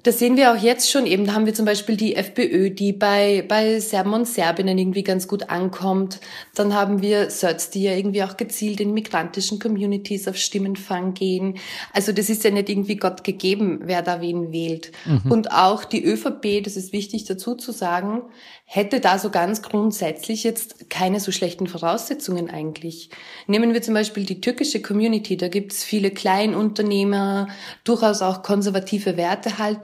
Das 0.03 0.19
sehen 0.19 0.35
wir 0.35 0.51
auch 0.51 0.57
jetzt 0.57 0.91
schon 0.91 1.05
eben. 1.05 1.25
Da 1.25 1.33
haben 1.33 1.45
wir 1.45 1.53
zum 1.53 1.65
Beispiel 1.65 1.95
die 1.95 2.15
FPÖ, 2.15 2.69
die 2.69 2.91
bei, 2.91 3.43
bei 3.47 3.79
Serben 3.79 4.13
und 4.13 4.27
Serbinnen 4.27 4.77
irgendwie 4.77 5.03
ganz 5.03 5.29
gut 5.29 5.49
ankommt. 5.49 6.19
Dann 6.55 6.73
haben 6.73 7.01
wir 7.01 7.29
Sötz, 7.29 7.69
die 7.69 7.83
ja 7.83 7.93
irgendwie 7.93 8.23
auch 8.23 8.35
gezielt 8.35 8.81
in 8.81 8.93
migrantischen 8.93 9.59
Communities 9.59 10.27
auf 10.27 10.35
Stimmenfang 10.35 11.13
gehen. 11.13 11.57
Also 11.93 12.11
das 12.11 12.29
ist 12.29 12.43
ja 12.43 12.51
nicht 12.51 12.67
irgendwie 12.67 12.97
Gott 12.97 13.23
gegeben, 13.23 13.79
wer 13.83 14.01
da 14.01 14.19
wen 14.19 14.51
wählt. 14.51 14.91
Mhm. 15.05 15.31
Und 15.31 15.51
auch 15.51 15.85
die 15.85 16.03
ÖVP, 16.03 16.63
das 16.63 16.75
ist 16.75 16.91
wichtig 16.91 17.23
dazu 17.23 17.55
zu 17.55 17.71
sagen, 17.71 18.23
hätte 18.65 18.99
da 18.99 19.19
so 19.19 19.29
ganz 19.29 19.61
grundsätzlich 19.61 20.43
jetzt 20.43 20.89
keine 20.89 21.19
so 21.19 21.31
schlechten 21.31 21.67
Voraussetzungen 21.67 22.49
eigentlich. 22.49 23.09
Nehmen 23.45 23.73
wir 23.73 23.81
zum 23.81 23.93
Beispiel 23.93 24.25
die 24.25 24.41
türkische 24.41 24.81
Community, 24.81 25.37
da 25.37 25.47
gibt's 25.47 25.83
viele 25.83 26.11
Kleinunternehmer, 26.11 27.49
durchaus 27.83 28.21
auch 28.21 28.41
konservative 28.41 29.15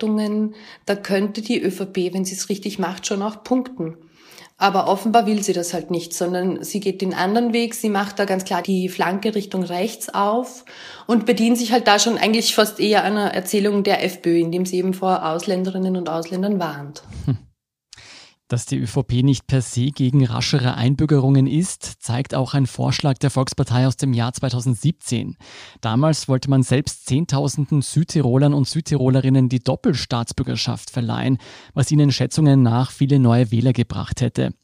Wertehaltungen. 0.09 0.55
Da 0.85 0.95
könnte 0.95 1.41
die 1.41 1.61
ÖVP, 1.61 2.13
wenn 2.13 2.25
sie 2.25 2.35
es 2.35 2.49
richtig 2.49 2.79
macht, 2.79 3.07
schon 3.07 3.21
auch 3.21 3.43
punkten. 3.43 3.97
Aber 4.57 4.89
offenbar 4.89 5.25
will 5.25 5.41
sie 5.41 5.53
das 5.53 5.73
halt 5.73 5.89
nicht, 5.89 6.13
sondern 6.13 6.63
sie 6.65 6.81
geht 6.81 7.01
den 7.01 7.13
anderen 7.13 7.53
Weg. 7.53 7.73
Sie 7.73 7.89
macht 7.89 8.19
da 8.19 8.25
ganz 8.25 8.43
klar 8.43 8.61
die 8.61 8.89
Flanke 8.89 9.33
Richtung 9.33 9.63
rechts 9.63 10.13
auf 10.13 10.65
und 11.07 11.25
bedient 11.25 11.57
sich 11.57 11.71
halt 11.71 11.87
da 11.87 11.97
schon 11.97 12.17
eigentlich 12.17 12.53
fast 12.53 12.81
eher 12.81 13.03
einer 13.03 13.33
Erzählung 13.33 13.83
der 13.83 14.03
FPÖ, 14.03 14.37
indem 14.37 14.65
sie 14.65 14.77
eben 14.77 14.93
vor 14.93 15.25
Ausländerinnen 15.25 15.95
und 15.95 16.09
Ausländern 16.09 16.59
warnt. 16.59 17.03
Hm. 17.25 17.37
Dass 18.49 18.65
die 18.65 18.79
ÖVP 18.79 19.21
nicht 19.21 19.45
per 19.45 19.61
se 19.61 19.91
gegen 19.91 20.25
raschere 20.25 20.73
Einbürgerungen 20.73 21.45
ist, 21.45 22.01
zeigt 22.01 22.33
auch 22.33 22.55
ein 22.55 22.65
Vorschlag 22.65 23.19
der 23.19 23.29
Volkspartei 23.29 23.85
aus 23.85 23.95
dem 23.95 24.11
Jahr 24.11 24.33
2017. 24.33 25.37
Damals 25.81 26.27
wollte 26.27 26.49
man 26.49 26.63
selbst 26.63 27.05
Zehntausenden 27.05 27.83
Südtirolern 27.83 28.55
und 28.55 28.67
Südtirolerinnen 28.67 29.49
die 29.49 29.59
Doppelstaatsbürgerschaft 29.59 30.89
verleihen, 30.89 31.37
was 31.75 31.91
ihnen 31.91 32.11
Schätzungen 32.11 32.63
nach 32.63 32.89
viele 32.89 33.19
neue 33.19 33.51
Wähler 33.51 33.71
gebracht 33.71 34.19
hätte. 34.19 34.55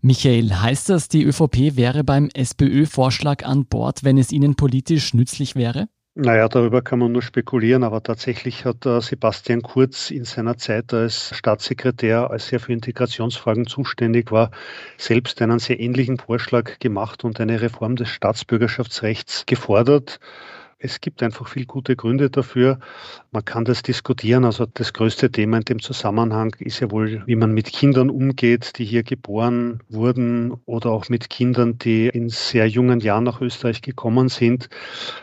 Michael, 0.00 0.54
heißt 0.54 0.88
das, 0.88 1.08
die 1.08 1.24
ÖVP 1.24 1.74
wäre 1.74 2.04
beim 2.04 2.28
SPÖ-Vorschlag 2.32 3.44
an 3.44 3.66
Bord, 3.66 4.04
wenn 4.04 4.18
es 4.18 4.30
ihnen 4.30 4.54
politisch 4.54 5.14
nützlich 5.14 5.56
wäre? 5.56 5.88
Naja, 6.16 6.48
darüber 6.48 6.82
kann 6.82 6.98
man 7.00 7.10
nur 7.12 7.22
spekulieren, 7.22 7.82
aber 7.84 8.02
tatsächlich 8.02 8.64
hat 8.64 8.84
äh, 8.86 9.00
Sebastian 9.00 9.62
Kurz 9.62 10.10
in 10.10 10.24
seiner 10.24 10.56
Zeit 10.56 10.92
als 10.92 11.34
Staatssekretär, 11.36 12.30
als 12.30 12.50
er 12.52 12.60
für 12.60 12.72
Integrationsfragen 12.72 13.66
zuständig 13.66 14.30
war, 14.32 14.50
selbst 14.98 15.40
einen 15.42 15.58
sehr 15.60 15.78
ähnlichen 15.80 16.18
Vorschlag 16.18 16.78
gemacht 16.80 17.24
und 17.24 17.40
eine 17.40 17.60
Reform 17.60 17.96
des 17.96 18.08
Staatsbürgerschaftsrechts 18.08 19.46
gefordert. 19.46 20.18
Es 20.82 21.02
gibt 21.02 21.22
einfach 21.22 21.46
viel 21.46 21.66
gute 21.66 21.94
Gründe 21.94 22.30
dafür. 22.30 22.78
Man 23.32 23.44
kann 23.44 23.66
das 23.66 23.82
diskutieren. 23.82 24.46
Also 24.46 24.64
das 24.64 24.94
größte 24.94 25.30
Thema 25.30 25.58
in 25.58 25.64
dem 25.64 25.80
Zusammenhang 25.80 26.56
ist 26.58 26.80
ja 26.80 26.90
wohl, 26.90 27.22
wie 27.26 27.36
man 27.36 27.52
mit 27.52 27.70
Kindern 27.70 28.08
umgeht, 28.08 28.78
die 28.78 28.86
hier 28.86 29.02
geboren 29.02 29.82
wurden 29.90 30.54
oder 30.64 30.90
auch 30.90 31.10
mit 31.10 31.28
Kindern, 31.28 31.76
die 31.76 32.08
in 32.08 32.30
sehr 32.30 32.66
jungen 32.66 33.00
Jahren 33.00 33.24
nach 33.24 33.42
Österreich 33.42 33.82
gekommen 33.82 34.30
sind. 34.30 34.70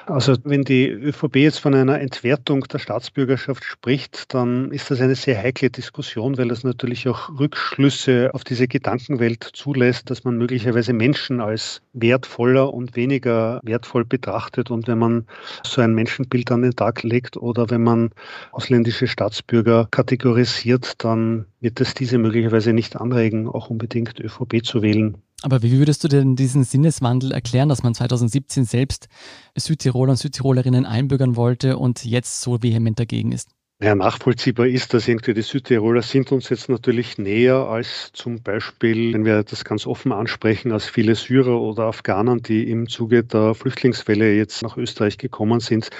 Also 0.05 0.35
wenn 0.43 0.61
die 0.61 0.89
ÖVP 0.89 1.37
jetzt 1.37 1.57
von 1.59 1.73
einer 1.73 1.99
Entwertung 1.99 2.61
der 2.65 2.77
Staatsbürgerschaft 2.77 3.63
spricht, 3.63 4.35
dann 4.35 4.69
ist 4.71 4.91
das 4.91 5.01
eine 5.01 5.15
sehr 5.15 5.41
heikle 5.41 5.71
Diskussion, 5.71 6.37
weil 6.37 6.49
das 6.49 6.63
natürlich 6.63 7.07
auch 7.07 7.29
Rückschlüsse 7.39 8.29
auf 8.35 8.43
diese 8.43 8.67
Gedankenwelt 8.67 9.43
zulässt, 9.53 10.11
dass 10.11 10.23
man 10.23 10.37
möglicherweise 10.37 10.93
Menschen 10.93 11.41
als 11.41 11.81
wertvoller 11.93 12.71
und 12.71 12.95
weniger 12.95 13.59
wertvoll 13.63 14.05
betrachtet. 14.05 14.69
Und 14.69 14.87
wenn 14.87 14.99
man 14.99 15.25
so 15.65 15.81
ein 15.81 15.93
Menschenbild 15.93 16.51
an 16.51 16.61
den 16.61 16.75
Tag 16.75 17.03
legt 17.03 17.37
oder 17.37 17.69
wenn 17.69 17.83
man 17.83 18.11
ausländische 18.51 19.07
Staatsbürger 19.07 19.87
kategorisiert, 19.91 21.03
dann 21.03 21.45
wird 21.59 21.81
es 21.81 21.93
diese 21.93 22.17
möglicherweise 22.17 22.73
nicht 22.73 22.95
anregen, 22.95 23.47
auch 23.47 23.69
unbedingt 23.69 24.19
ÖVP 24.19 24.63
zu 24.63 24.81
wählen. 24.81 25.17
Aber 25.43 25.61
wie 25.61 25.77
würdest 25.77 26.03
du 26.03 26.07
denn 26.07 26.35
diesen 26.35 26.63
Sinneswandel 26.63 27.31
erklären, 27.31 27.69
dass 27.69 27.83
man 27.83 27.93
2017 27.93 28.65
selbst 28.65 29.07
Südtiroler 29.55 30.11
und 30.11 30.17
Südtirolerinnen 30.17 30.85
einbürgern 30.85 31.35
wollte 31.35 31.77
und 31.77 32.03
jetzt 32.05 32.41
so 32.41 32.63
vehement 32.63 32.99
dagegen 32.99 33.31
ist? 33.31 33.56
Ja, 33.79 33.93
nachvollziehbar 33.93 34.65
ist, 34.65 34.96
dass 34.96 35.07
irgendwie 35.07 35.36
die 35.36 35.43
Südtiroler 35.43 36.01
sind 36.01 36.31
uns 36.31 36.50
jetzt 36.50 36.67
natürlich 36.67 37.19
näher 37.19 37.57
als 37.57 38.12
zum 38.12 38.41
Beispiel, 38.41 39.13
wenn 39.13 39.24
wir 39.24 39.43
das 39.43 39.65
ganz 39.65 39.86
offen 39.86 40.12
ansprechen, 40.12 40.72
als 40.72 40.86
viele 40.88 41.13
Syrer 41.13 41.62
oder 41.62 41.84
Afghanen, 41.84 42.41
die 42.41 42.72
im 42.72 42.89
Zuge 42.89 43.24
der 43.24 43.53
Flüchtlingswelle 43.53 44.34
jetzt 44.34 44.63
nach 44.63 44.77
Österreich 44.77 45.19
gekommen 45.19 45.60
sind, 45.60 45.91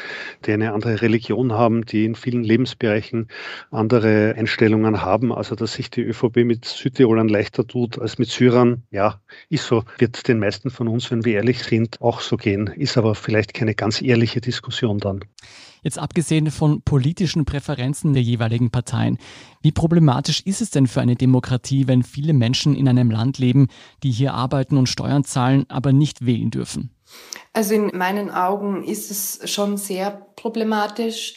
die 0.48 0.53
eine 0.53 0.74
andere 0.74 1.03
Religion 1.03 1.53
haben, 1.53 1.86
die 1.86 2.05
in 2.05 2.15
vielen 2.15 2.43
Lebensbereichen 2.43 3.27
andere 3.69 4.34
Einstellungen 4.36 5.03
haben. 5.03 5.31
Also, 5.31 5.53
dass 5.53 5.74
sich 5.74 5.91
die 5.91 6.01
ÖVP 6.01 6.38
mit 6.38 6.65
Südtirolern 6.65 7.29
leichter 7.29 7.67
tut 7.67 8.00
als 8.00 8.17
mit 8.17 8.29
Syrern, 8.29 8.81
ja, 8.89 9.22
ist 9.50 9.67
so. 9.67 9.84
Wird 10.00 10.27
den 10.27 10.39
meisten 10.39 10.72
von 10.72 10.88
uns, 10.88 11.12
wenn 11.12 11.25
wir 11.25 11.36
ehrlich 11.36 11.62
sind, 11.62 12.01
auch 12.01 12.22
so 12.22 12.38
gehen. 12.38 12.65
Ist 12.75 12.98
aber 12.98 13.13
vielleicht 13.13 13.53
keine 13.53 13.75
ganz 13.75 14.01
ehrliche 14.01 14.41
Diskussion 14.41 14.98
dann. 14.98 15.24
Jetzt 15.88 16.00
abgesehen 16.00 16.51
von 16.51 16.82
politischen 16.82 17.46
Präferenzen 17.46 18.12
der 18.12 18.22
jeweiligen 18.22 18.72
Parteien, 18.72 19.17
wie 19.62 19.72
problematisch 19.72 20.41
ist 20.41 20.60
es 20.60 20.70
denn 20.70 20.86
für 20.86 21.00
eine 21.00 21.15
Demokratie, 21.15 21.88
wenn 21.88 22.03
viele 22.03 22.34
Menschen 22.34 22.75
in 22.75 22.89
einem 22.89 23.10
Land 23.10 23.38
leben, 23.38 23.70
die 24.03 24.12
hier 24.12 24.34
arbeiten 24.34 24.75
und 24.75 24.89
Steuern 24.89 25.24
zahlen, 25.24 25.65
aber 25.70 25.94
nicht 25.94 26.25
wählen 26.25 26.51
dürfen? 26.51 26.89
Also 27.53 27.74
in 27.74 27.98
meinen 27.98 28.29
Augen 28.29 28.84
ist 28.84 29.12
es 29.12 29.50
schon 29.50 29.77
sehr 29.77 30.12
problematisch. 30.36 31.36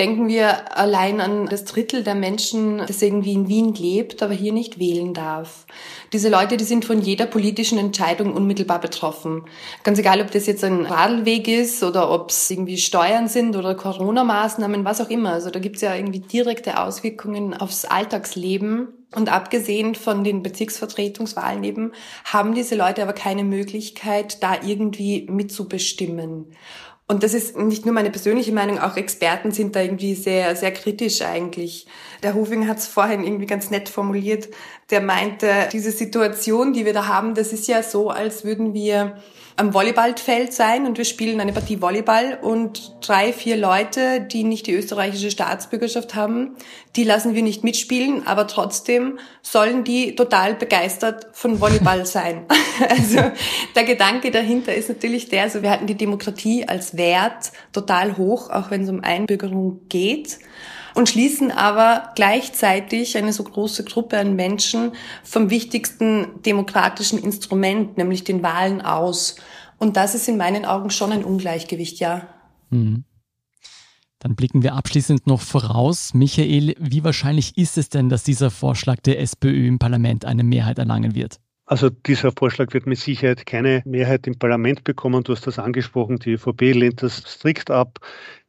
Denken 0.00 0.28
wir 0.28 0.78
allein 0.78 1.20
an 1.20 1.44
das 1.44 1.66
Drittel 1.66 2.02
der 2.02 2.14
Menschen, 2.14 2.78
das 2.78 3.02
irgendwie 3.02 3.34
in 3.34 3.48
Wien 3.48 3.74
lebt, 3.74 4.22
aber 4.22 4.32
hier 4.32 4.54
nicht 4.54 4.78
wählen 4.78 5.12
darf. 5.12 5.66
Diese 6.14 6.30
Leute, 6.30 6.56
die 6.56 6.64
sind 6.64 6.86
von 6.86 7.02
jeder 7.02 7.26
politischen 7.26 7.78
Entscheidung 7.78 8.32
unmittelbar 8.32 8.80
betroffen. 8.80 9.42
Ganz 9.84 9.98
egal, 9.98 10.22
ob 10.22 10.30
das 10.30 10.46
jetzt 10.46 10.64
ein 10.64 10.86
Radlweg 10.86 11.46
ist 11.48 11.82
oder 11.82 12.10
ob 12.10 12.30
es 12.30 12.50
irgendwie 12.50 12.78
Steuern 12.78 13.28
sind 13.28 13.56
oder 13.56 13.74
Corona-Maßnahmen, 13.74 14.86
was 14.86 15.02
auch 15.02 15.10
immer. 15.10 15.32
Also 15.32 15.50
da 15.50 15.58
gibt 15.58 15.76
es 15.76 15.82
ja 15.82 15.94
irgendwie 15.94 16.20
direkte 16.20 16.80
Auswirkungen 16.80 17.52
aufs 17.52 17.84
Alltagsleben. 17.84 18.88
Und 19.14 19.30
abgesehen 19.30 19.96
von 19.96 20.22
den 20.22 20.42
Bezirksvertretungswahlen 20.42 21.64
eben, 21.64 21.92
haben 22.24 22.54
diese 22.54 22.76
Leute 22.76 23.02
aber 23.02 23.12
keine 23.12 23.42
Möglichkeit, 23.42 24.40
da 24.42 24.54
irgendwie 24.64 25.26
mitzubestimmen. 25.28 26.46
Und 27.10 27.24
das 27.24 27.34
ist 27.34 27.56
nicht 27.56 27.84
nur 27.86 27.92
meine 27.92 28.12
persönliche 28.12 28.52
Meinung, 28.52 28.78
auch 28.78 28.96
Experten 28.96 29.50
sind 29.50 29.74
da 29.74 29.80
irgendwie 29.80 30.14
sehr, 30.14 30.54
sehr 30.54 30.72
kritisch 30.72 31.22
eigentlich. 31.22 31.88
Der 32.22 32.34
Hufing 32.34 32.68
hat 32.68 32.78
es 32.78 32.86
vorhin 32.86 33.24
irgendwie 33.24 33.46
ganz 33.46 33.68
nett 33.68 33.88
formuliert. 33.88 34.48
Der 34.90 35.00
meinte, 35.00 35.48
diese 35.72 35.90
Situation, 35.90 36.72
die 36.72 36.84
wir 36.84 36.92
da 36.92 37.08
haben, 37.08 37.34
das 37.34 37.52
ist 37.52 37.66
ja 37.66 37.82
so, 37.82 38.10
als 38.10 38.44
würden 38.44 38.74
wir 38.74 39.16
am 39.60 39.74
Volleyballfeld 39.74 40.54
sein 40.54 40.86
und 40.86 40.96
wir 40.96 41.04
spielen 41.04 41.38
eine 41.38 41.52
Partie 41.52 41.82
Volleyball 41.82 42.38
und 42.40 42.96
drei, 43.06 43.30
vier 43.30 43.58
Leute, 43.58 44.22
die 44.22 44.42
nicht 44.42 44.66
die 44.66 44.72
österreichische 44.72 45.30
Staatsbürgerschaft 45.30 46.14
haben, 46.14 46.56
die 46.96 47.04
lassen 47.04 47.34
wir 47.34 47.42
nicht 47.42 47.62
mitspielen, 47.62 48.26
aber 48.26 48.46
trotzdem 48.46 49.18
sollen 49.42 49.84
die 49.84 50.14
total 50.14 50.54
begeistert 50.54 51.26
von 51.32 51.60
Volleyball 51.60 52.06
sein. 52.06 52.46
also 52.88 53.18
der 53.74 53.84
Gedanke 53.84 54.30
dahinter 54.30 54.74
ist 54.74 54.88
natürlich 54.88 55.28
der, 55.28 55.42
also 55.42 55.60
wir 55.60 55.68
halten 55.68 55.86
die 55.86 55.94
Demokratie 55.94 56.66
als 56.66 56.96
Wert 56.96 57.52
total 57.74 58.16
hoch, 58.16 58.48
auch 58.48 58.70
wenn 58.70 58.84
es 58.84 58.88
um 58.88 59.04
Einbürgerung 59.04 59.80
geht 59.90 60.38
und 60.94 61.08
schließen 61.08 61.50
aber 61.50 62.12
gleichzeitig 62.14 63.16
eine 63.16 63.32
so 63.32 63.44
große 63.44 63.84
Gruppe 63.84 64.18
an 64.18 64.36
Menschen 64.36 64.92
vom 65.22 65.50
wichtigsten 65.50 66.42
demokratischen 66.44 67.18
Instrument, 67.18 67.96
nämlich 67.98 68.24
den 68.24 68.42
Wahlen 68.42 68.80
aus. 68.80 69.36
Und 69.78 69.96
das 69.96 70.14
ist 70.14 70.28
in 70.28 70.36
meinen 70.36 70.64
Augen 70.64 70.90
schon 70.90 71.12
ein 71.12 71.24
Ungleichgewicht, 71.24 72.00
ja. 72.00 72.26
Mhm. 72.70 73.04
Dann 74.18 74.36
blicken 74.36 74.62
wir 74.62 74.74
abschließend 74.74 75.26
noch 75.26 75.40
voraus. 75.40 76.12
Michael, 76.12 76.74
wie 76.78 77.02
wahrscheinlich 77.02 77.56
ist 77.56 77.78
es 77.78 77.88
denn, 77.88 78.10
dass 78.10 78.22
dieser 78.22 78.50
Vorschlag 78.50 79.00
der 79.00 79.18
SPÖ 79.18 79.66
im 79.66 79.78
Parlament 79.78 80.26
eine 80.26 80.44
Mehrheit 80.44 80.78
erlangen 80.78 81.14
wird? 81.14 81.40
Also 81.70 81.88
dieser 81.88 82.32
Vorschlag 82.32 82.72
wird 82.72 82.86
mit 82.86 82.98
Sicherheit 82.98 83.46
keine 83.46 83.82
Mehrheit 83.84 84.26
im 84.26 84.36
Parlament 84.36 84.82
bekommen. 84.82 85.22
Du 85.22 85.32
hast 85.32 85.46
das 85.46 85.60
angesprochen, 85.60 86.18
die 86.18 86.32
ÖVP 86.32 86.74
lehnt 86.74 87.00
das 87.00 87.18
strikt 87.18 87.70
ab, 87.70 88.00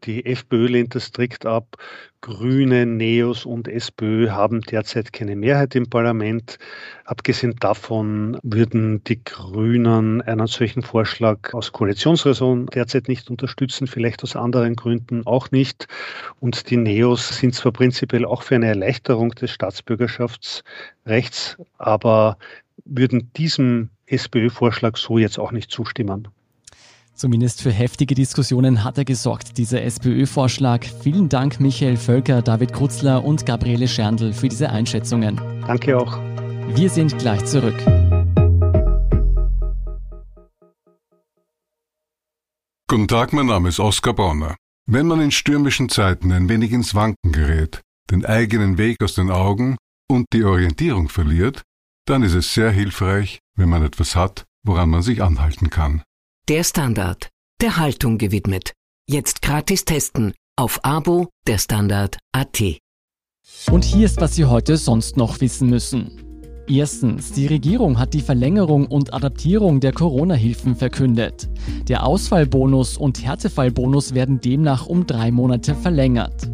die 0.05 0.25
FPÖ 0.25 0.65
lehnt 0.65 0.95
das 0.95 1.05
strikt 1.05 1.45
ab, 1.45 1.77
Grüne, 2.21 2.87
Neos 2.87 3.45
und 3.45 3.67
SPÖ 3.67 4.31
haben 4.31 4.61
derzeit 4.61 5.13
keine 5.13 5.35
Mehrheit 5.35 5.75
im 5.75 5.87
Parlament. 5.87 6.57
Abgesehen 7.05 7.55
davon 7.59 8.39
würden 8.41 9.03
die 9.03 9.23
Grünen 9.23 10.23
einen 10.23 10.47
solchen 10.47 10.81
Vorschlag 10.81 11.53
aus 11.53 11.71
Koalitionsraison 11.71 12.65
derzeit 12.73 13.07
nicht 13.07 13.29
unterstützen, 13.29 13.85
vielleicht 13.85 14.23
aus 14.23 14.35
anderen 14.35 14.75
Gründen 14.75 15.27
auch 15.27 15.51
nicht. 15.51 15.87
Und 16.39 16.71
die 16.71 16.77
Neos 16.77 17.37
sind 17.37 17.53
zwar 17.53 17.71
prinzipiell 17.71 18.25
auch 18.25 18.41
für 18.41 18.55
eine 18.55 18.69
Erleichterung 18.69 19.29
des 19.29 19.51
Staatsbürgerschaftsrechts, 19.51 21.57
aber 21.77 22.39
würden 22.85 23.31
diesem 23.33 23.89
SPÖ-Vorschlag 24.05 24.97
so 24.97 25.17
jetzt 25.17 25.39
auch 25.39 25.51
nicht 25.51 25.71
zustimmen. 25.71 26.27
Zumindest 27.13 27.61
für 27.61 27.71
heftige 27.71 28.15
Diskussionen 28.15 28.83
hat 28.83 28.97
er 28.97 29.05
gesorgt, 29.05 29.57
dieser 29.57 29.83
SPÖ-Vorschlag. 29.83 30.85
Vielen 31.03 31.29
Dank 31.29 31.59
Michael 31.59 31.97
Völker, 31.97 32.41
David 32.41 32.73
Krutzler 32.73 33.23
und 33.23 33.45
Gabriele 33.45 33.87
Scherndl 33.87 34.33
für 34.33 34.49
diese 34.49 34.69
Einschätzungen. 34.69 35.39
Danke 35.67 35.97
auch. 35.97 36.17
Wir 36.73 36.89
sind 36.89 37.17
gleich 37.19 37.45
zurück. 37.45 37.77
Guten 42.87 43.07
Tag, 43.07 43.33
mein 43.33 43.45
Name 43.45 43.69
ist 43.69 43.79
Oskar 43.79 44.13
Bonner. 44.13 44.55
Wenn 44.85 45.07
man 45.07 45.21
in 45.21 45.31
stürmischen 45.31 45.89
Zeiten 45.89 46.31
ein 46.31 46.49
wenig 46.49 46.71
ins 46.71 46.95
Wanken 46.95 47.31
gerät, 47.31 47.81
den 48.09 48.25
eigenen 48.25 48.77
Weg 48.77 48.97
aus 49.03 49.13
den 49.13 49.29
Augen 49.29 49.77
und 50.09 50.25
die 50.33 50.43
Orientierung 50.43 51.07
verliert, 51.07 51.61
dann 52.05 52.23
ist 52.23 52.33
es 52.33 52.53
sehr 52.53 52.71
hilfreich, 52.71 53.39
wenn 53.55 53.69
man 53.69 53.83
etwas 53.83 54.15
hat, 54.15 54.45
woran 54.63 54.89
man 54.89 55.01
sich 55.01 55.21
anhalten 55.21 55.69
kann. 55.69 56.03
Der 56.47 56.63
Standard, 56.63 57.29
der 57.61 57.77
Haltung 57.77 58.17
gewidmet. 58.17 58.73
Jetzt 59.07 59.41
gratis 59.41 59.85
testen 59.85 60.33
auf 60.55 60.83
Abo 60.83 61.29
der 61.47 61.57
Standard.at. 61.57 62.61
Und 63.71 63.83
hier 63.83 64.05
ist, 64.05 64.21
was 64.21 64.35
Sie 64.35 64.45
heute 64.45 64.77
sonst 64.77 65.17
noch 65.17 65.41
wissen 65.41 65.69
müssen. 65.69 66.31
Erstens, 66.67 67.33
die 67.33 67.47
Regierung 67.47 67.99
hat 67.99 68.13
die 68.13 68.21
Verlängerung 68.21 68.85
und 68.85 69.13
Adaptierung 69.13 69.79
der 69.79 69.91
Corona-Hilfen 69.91 70.75
verkündet. 70.75 71.49
Der 71.87 72.05
Ausfallbonus 72.05 72.97
und 72.97 73.23
Härtefallbonus 73.25 74.13
werden 74.13 74.39
demnach 74.39 74.85
um 74.85 75.05
drei 75.05 75.31
Monate 75.31 75.75
verlängert. 75.75 76.49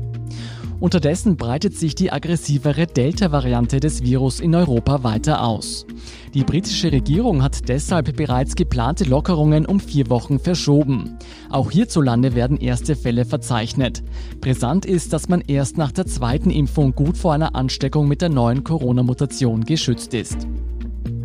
Unterdessen 0.80 1.38
breitet 1.38 1.76
sich 1.76 1.96
die 1.96 2.12
aggressivere 2.12 2.86
Delta-Variante 2.86 3.80
des 3.80 4.04
Virus 4.04 4.40
in 4.40 4.54
Europa 4.54 5.04
weiter 5.04 5.44
aus. 5.44 5.88
Die 6.36 6.44
britische 6.44 6.92
Regierung 6.92 7.42
hat 7.42 7.68
deshalb 7.68 8.16
bereits 8.16 8.56
geplante 8.56 9.04
Lockerungen 9.04 9.66
um 9.66 9.80
vier 9.80 10.08
Wochen 10.12 10.38
verschoben. 10.38 11.18
Auch 11.50 11.72
hierzulande 11.72 12.36
werden 12.36 12.58
erste 12.58 12.96
Fälle 12.96 13.26
verzeichnet. 13.26 14.04
Brisant 14.40 14.86
ist, 14.86 15.13
dass 15.13 15.30
man 15.30 15.42
erst 15.42 15.80
nach 15.80 15.92
der 15.92 16.06
zweiten 16.06 16.52
Impfung 16.52 16.94
gut 16.94 17.18
vor 17.18 17.34
einer 17.34 17.56
Ansteckung 17.56 18.08
mit 18.08 18.22
der 18.22 18.30
neuen 18.30 18.63
Corona-Mutation 18.63 19.63
geschützt 19.63 20.13
ist. 20.13 20.48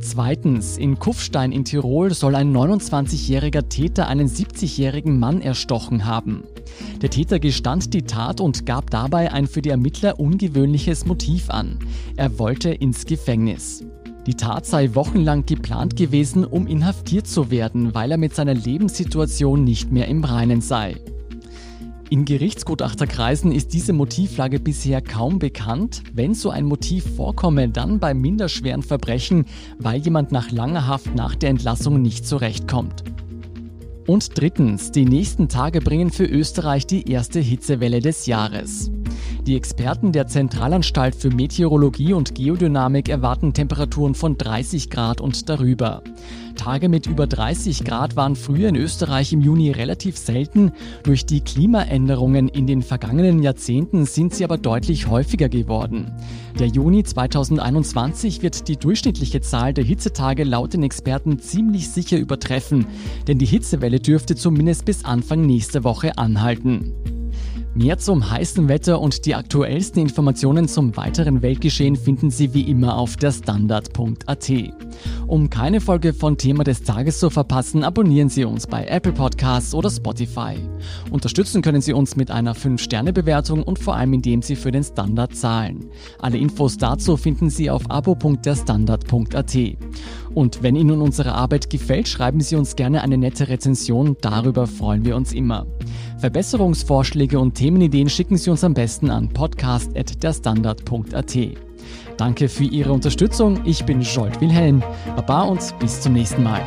Zweitens, 0.01 0.79
in 0.79 0.99
Kufstein 0.99 1.53
in 1.53 1.67
Tirol 1.67 2.15
soll 2.15 2.37
ein 2.37 2.57
29-jähriger 2.57 3.69
Täter 3.69 4.09
einen 4.09 4.29
70-jährigen 4.29 5.19
Mann 5.19 5.43
erstochen 5.43 6.07
haben. 6.07 6.45
Der 7.01 7.11
Täter 7.11 7.39
gestand 7.39 7.95
die 7.95 8.03
Tat 8.03 8.41
und 8.41 8.67
gab 8.67 8.91
dabei 8.91 9.33
ein 9.33 9.47
für 9.47 9.63
die 9.63 9.71
Ermittler 9.71 10.19
ungewöhnliches 10.19 11.07
Motiv 11.07 11.51
an. 11.51 11.79
Er 12.17 12.39
wollte 12.39 12.71
ins 12.71 13.05
Gefängnis. 13.05 13.85
Die 14.27 14.35
Tat 14.35 14.67
sei 14.67 14.95
wochenlang 14.95 15.47
geplant 15.47 15.97
gewesen, 15.97 16.45
um 16.45 16.67
inhaftiert 16.69 17.27
zu 17.27 17.51
werden, 17.51 17.93
weil 17.95 18.13
er 18.13 18.19
mit 18.19 18.35
seiner 18.35 18.55
Lebenssituation 18.55 19.65
nicht 19.65 19.91
mehr 19.91 20.07
im 20.07 20.23
Reinen 20.23 20.61
sei. 20.61 20.97
In 22.13 22.27
Gerichtsgutachterkreisen 22.27 23.53
ist 23.53 23.73
diese 23.73 23.95
Motivlage 23.95 24.61
bisher 24.61 25.01
kaum 25.01 25.39
bekannt. 25.39 26.03
Wenn 26.13 26.35
so 26.35 26.51
ein 26.51 26.67
Motiv 26.67 27.17
vorkomme, 27.17 27.71
dann 27.71 28.01
bei 28.01 28.13
minderschweren 28.13 28.83
Verbrechen, 28.83 29.47
weil 29.79 30.03
jemand 30.03 30.31
nach 30.31 30.51
langer 30.51 30.87
Haft 30.87 31.15
nach 31.15 31.35
der 31.35 31.49
Entlassung 31.49 32.03
nicht 32.03 32.27
zurechtkommt. 32.27 33.03
Und 34.07 34.37
drittens, 34.37 34.91
die 34.91 35.05
nächsten 35.05 35.49
Tage 35.49 35.81
bringen 35.81 36.11
für 36.11 36.25
Österreich 36.25 36.87
die 36.87 37.09
erste 37.09 37.39
Hitzewelle 37.39 38.01
des 38.01 38.27
Jahres. 38.27 38.91
Die 39.47 39.57
Experten 39.57 40.13
der 40.13 40.29
Zentralanstalt 40.29 41.17
für 41.17 41.31
Meteorologie 41.31 42.13
und 42.13 42.37
Geodynamik 42.37 43.09
erwarten 43.09 43.53
Temperaturen 43.53 44.15
von 44.15 44.39
30 44.39 44.89
Grad 44.89 45.21
und 45.21 45.49
darüber. 45.49 46.05
Tage 46.55 46.89
mit 46.89 47.09
über 47.09 47.27
30 47.27 47.83
Grad 47.83 48.15
waren 48.15 48.37
früher 48.37 48.69
in 48.69 48.77
Österreich 48.77 49.33
im 49.33 49.41
Juni 49.41 49.73
relativ 49.73 50.17
selten. 50.17 50.71
Durch 51.03 51.27
die 51.27 51.41
Klimaänderungen 51.41 52.47
in 52.47 52.69
den 52.69 52.83
vergangenen 52.83 53.43
Jahrzehnten 53.43 54.07
sind 54.07 54.33
sie 54.33 54.45
aber 54.45 54.59
deutlich 54.59 55.09
häufiger 55.09 55.49
geworden. 55.49 56.13
Der 56.61 56.69
Juni 56.69 57.03
2021 57.03 58.43
wird 58.43 58.69
die 58.69 58.77
durchschnittliche 58.77 59.41
Zahl 59.41 59.75
der 59.75 59.83
Hitzetage 59.83 60.45
laut 60.45 60.75
den 60.75 60.85
Experten 60.85 61.41
ziemlich 61.41 61.91
sicher 61.91 62.17
übertreffen, 62.17 62.87
denn 63.27 63.39
die 63.39 63.47
Hitzewelle 63.47 63.99
dürfte 63.99 64.37
zumindest 64.37 64.85
bis 64.85 65.05
Anfang 65.05 65.47
nächster 65.47 65.83
Woche 65.83 66.17
anhalten. 66.17 67.12
Mehr 67.75 67.97
zum 67.97 68.31
heißen 68.31 68.69
Wetter 68.69 69.01
und 69.01 69.25
die 69.25 69.35
aktuellsten 69.35 70.03
Informationen 70.03 70.69
zum 70.69 70.95
weiteren 70.95 71.41
Weltgeschehen 71.41 71.97
finden 71.97 72.31
Sie 72.31 72.53
wie 72.53 72.71
immer 72.71 72.99
auf 72.99 73.17
der 73.17 73.33
Standard.at. 73.33 74.53
Um 75.27 75.49
keine 75.49 75.81
Folge 75.81 76.13
von 76.13 76.37
Thema 76.37 76.65
des 76.65 76.83
Tages 76.83 77.19
zu 77.19 77.31
verpassen, 77.31 77.83
abonnieren 77.83 78.29
Sie 78.29 78.45
uns 78.45 78.67
bei 78.67 78.85
Apple 78.85 79.13
Podcasts 79.13 79.75
oder 79.75 79.89
Spotify. 79.89 80.57
Unterstützen 81.11 81.63
können 81.63 81.81
Sie 81.81 81.95
uns 81.95 82.15
mit 82.15 82.31
einer 82.31 82.55
5-Sterne-Bewertung 82.55 83.63
und 83.63 83.79
vor 83.79 83.97
allem 83.97 84.13
indem 84.13 84.43
Sie 84.43 84.55
für 84.55 84.71
den 84.71 84.85
Standard 84.85 85.35
zahlen. 85.35 85.87
Alle 86.19 86.37
Infos 86.37 86.77
dazu 86.77 87.17
finden 87.17 87.49
Sie 87.49 87.71
auf 87.71 87.91
abo.derstandard.at. 87.91 89.57
Und 90.35 90.63
wenn 90.63 90.77
Ihnen 90.77 91.03
unsere 91.03 91.35
Arbeit 91.35 91.69
gefällt, 91.69 92.09
schreiben 92.09 92.41
Sie 92.41 92.57
uns 92.57 92.75
gerne 92.77 93.03
eine 93.03 93.19
nette 93.19 93.49
Rezension, 93.49 94.17
darüber 94.21 94.67
freuen 94.67 95.05
wir 95.05 95.17
uns 95.17 95.33
immer. 95.33 95.67
Verbesserungsvorschläge 96.19 97.39
und 97.39 97.55
Themenideen 97.55 98.09
schicken 98.09 98.39
Sie 98.39 98.51
uns 98.51 98.65
am 98.65 98.75
besten 98.75 99.11
an 99.11 99.29
podcast.derstandard.at. 99.29 101.39
Danke 102.17 102.49
für 102.49 102.65
Ihre 102.65 102.93
Unterstützung. 102.93 103.61
Ich 103.65 103.85
bin 103.85 104.01
Jolt 104.01 104.41
Wilhelm. 104.41 104.83
Baba 105.17 105.43
und 105.43 105.79
bis 105.81 106.01
zum 106.01 106.15
nächsten 106.15 106.43
Mal. 106.43 106.63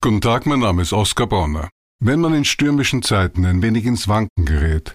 Guten 0.00 0.20
Tag, 0.20 0.46
mein 0.46 0.60
Name 0.60 0.82
ist 0.82 0.92
Oskar 0.92 1.26
Bonner. 1.26 1.68
Wenn 1.98 2.20
man 2.20 2.32
in 2.32 2.44
stürmischen 2.44 3.02
Zeiten 3.02 3.44
ein 3.44 3.60
wenig 3.60 3.86
ins 3.86 4.06
Wanken 4.06 4.44
gerät, 4.44 4.94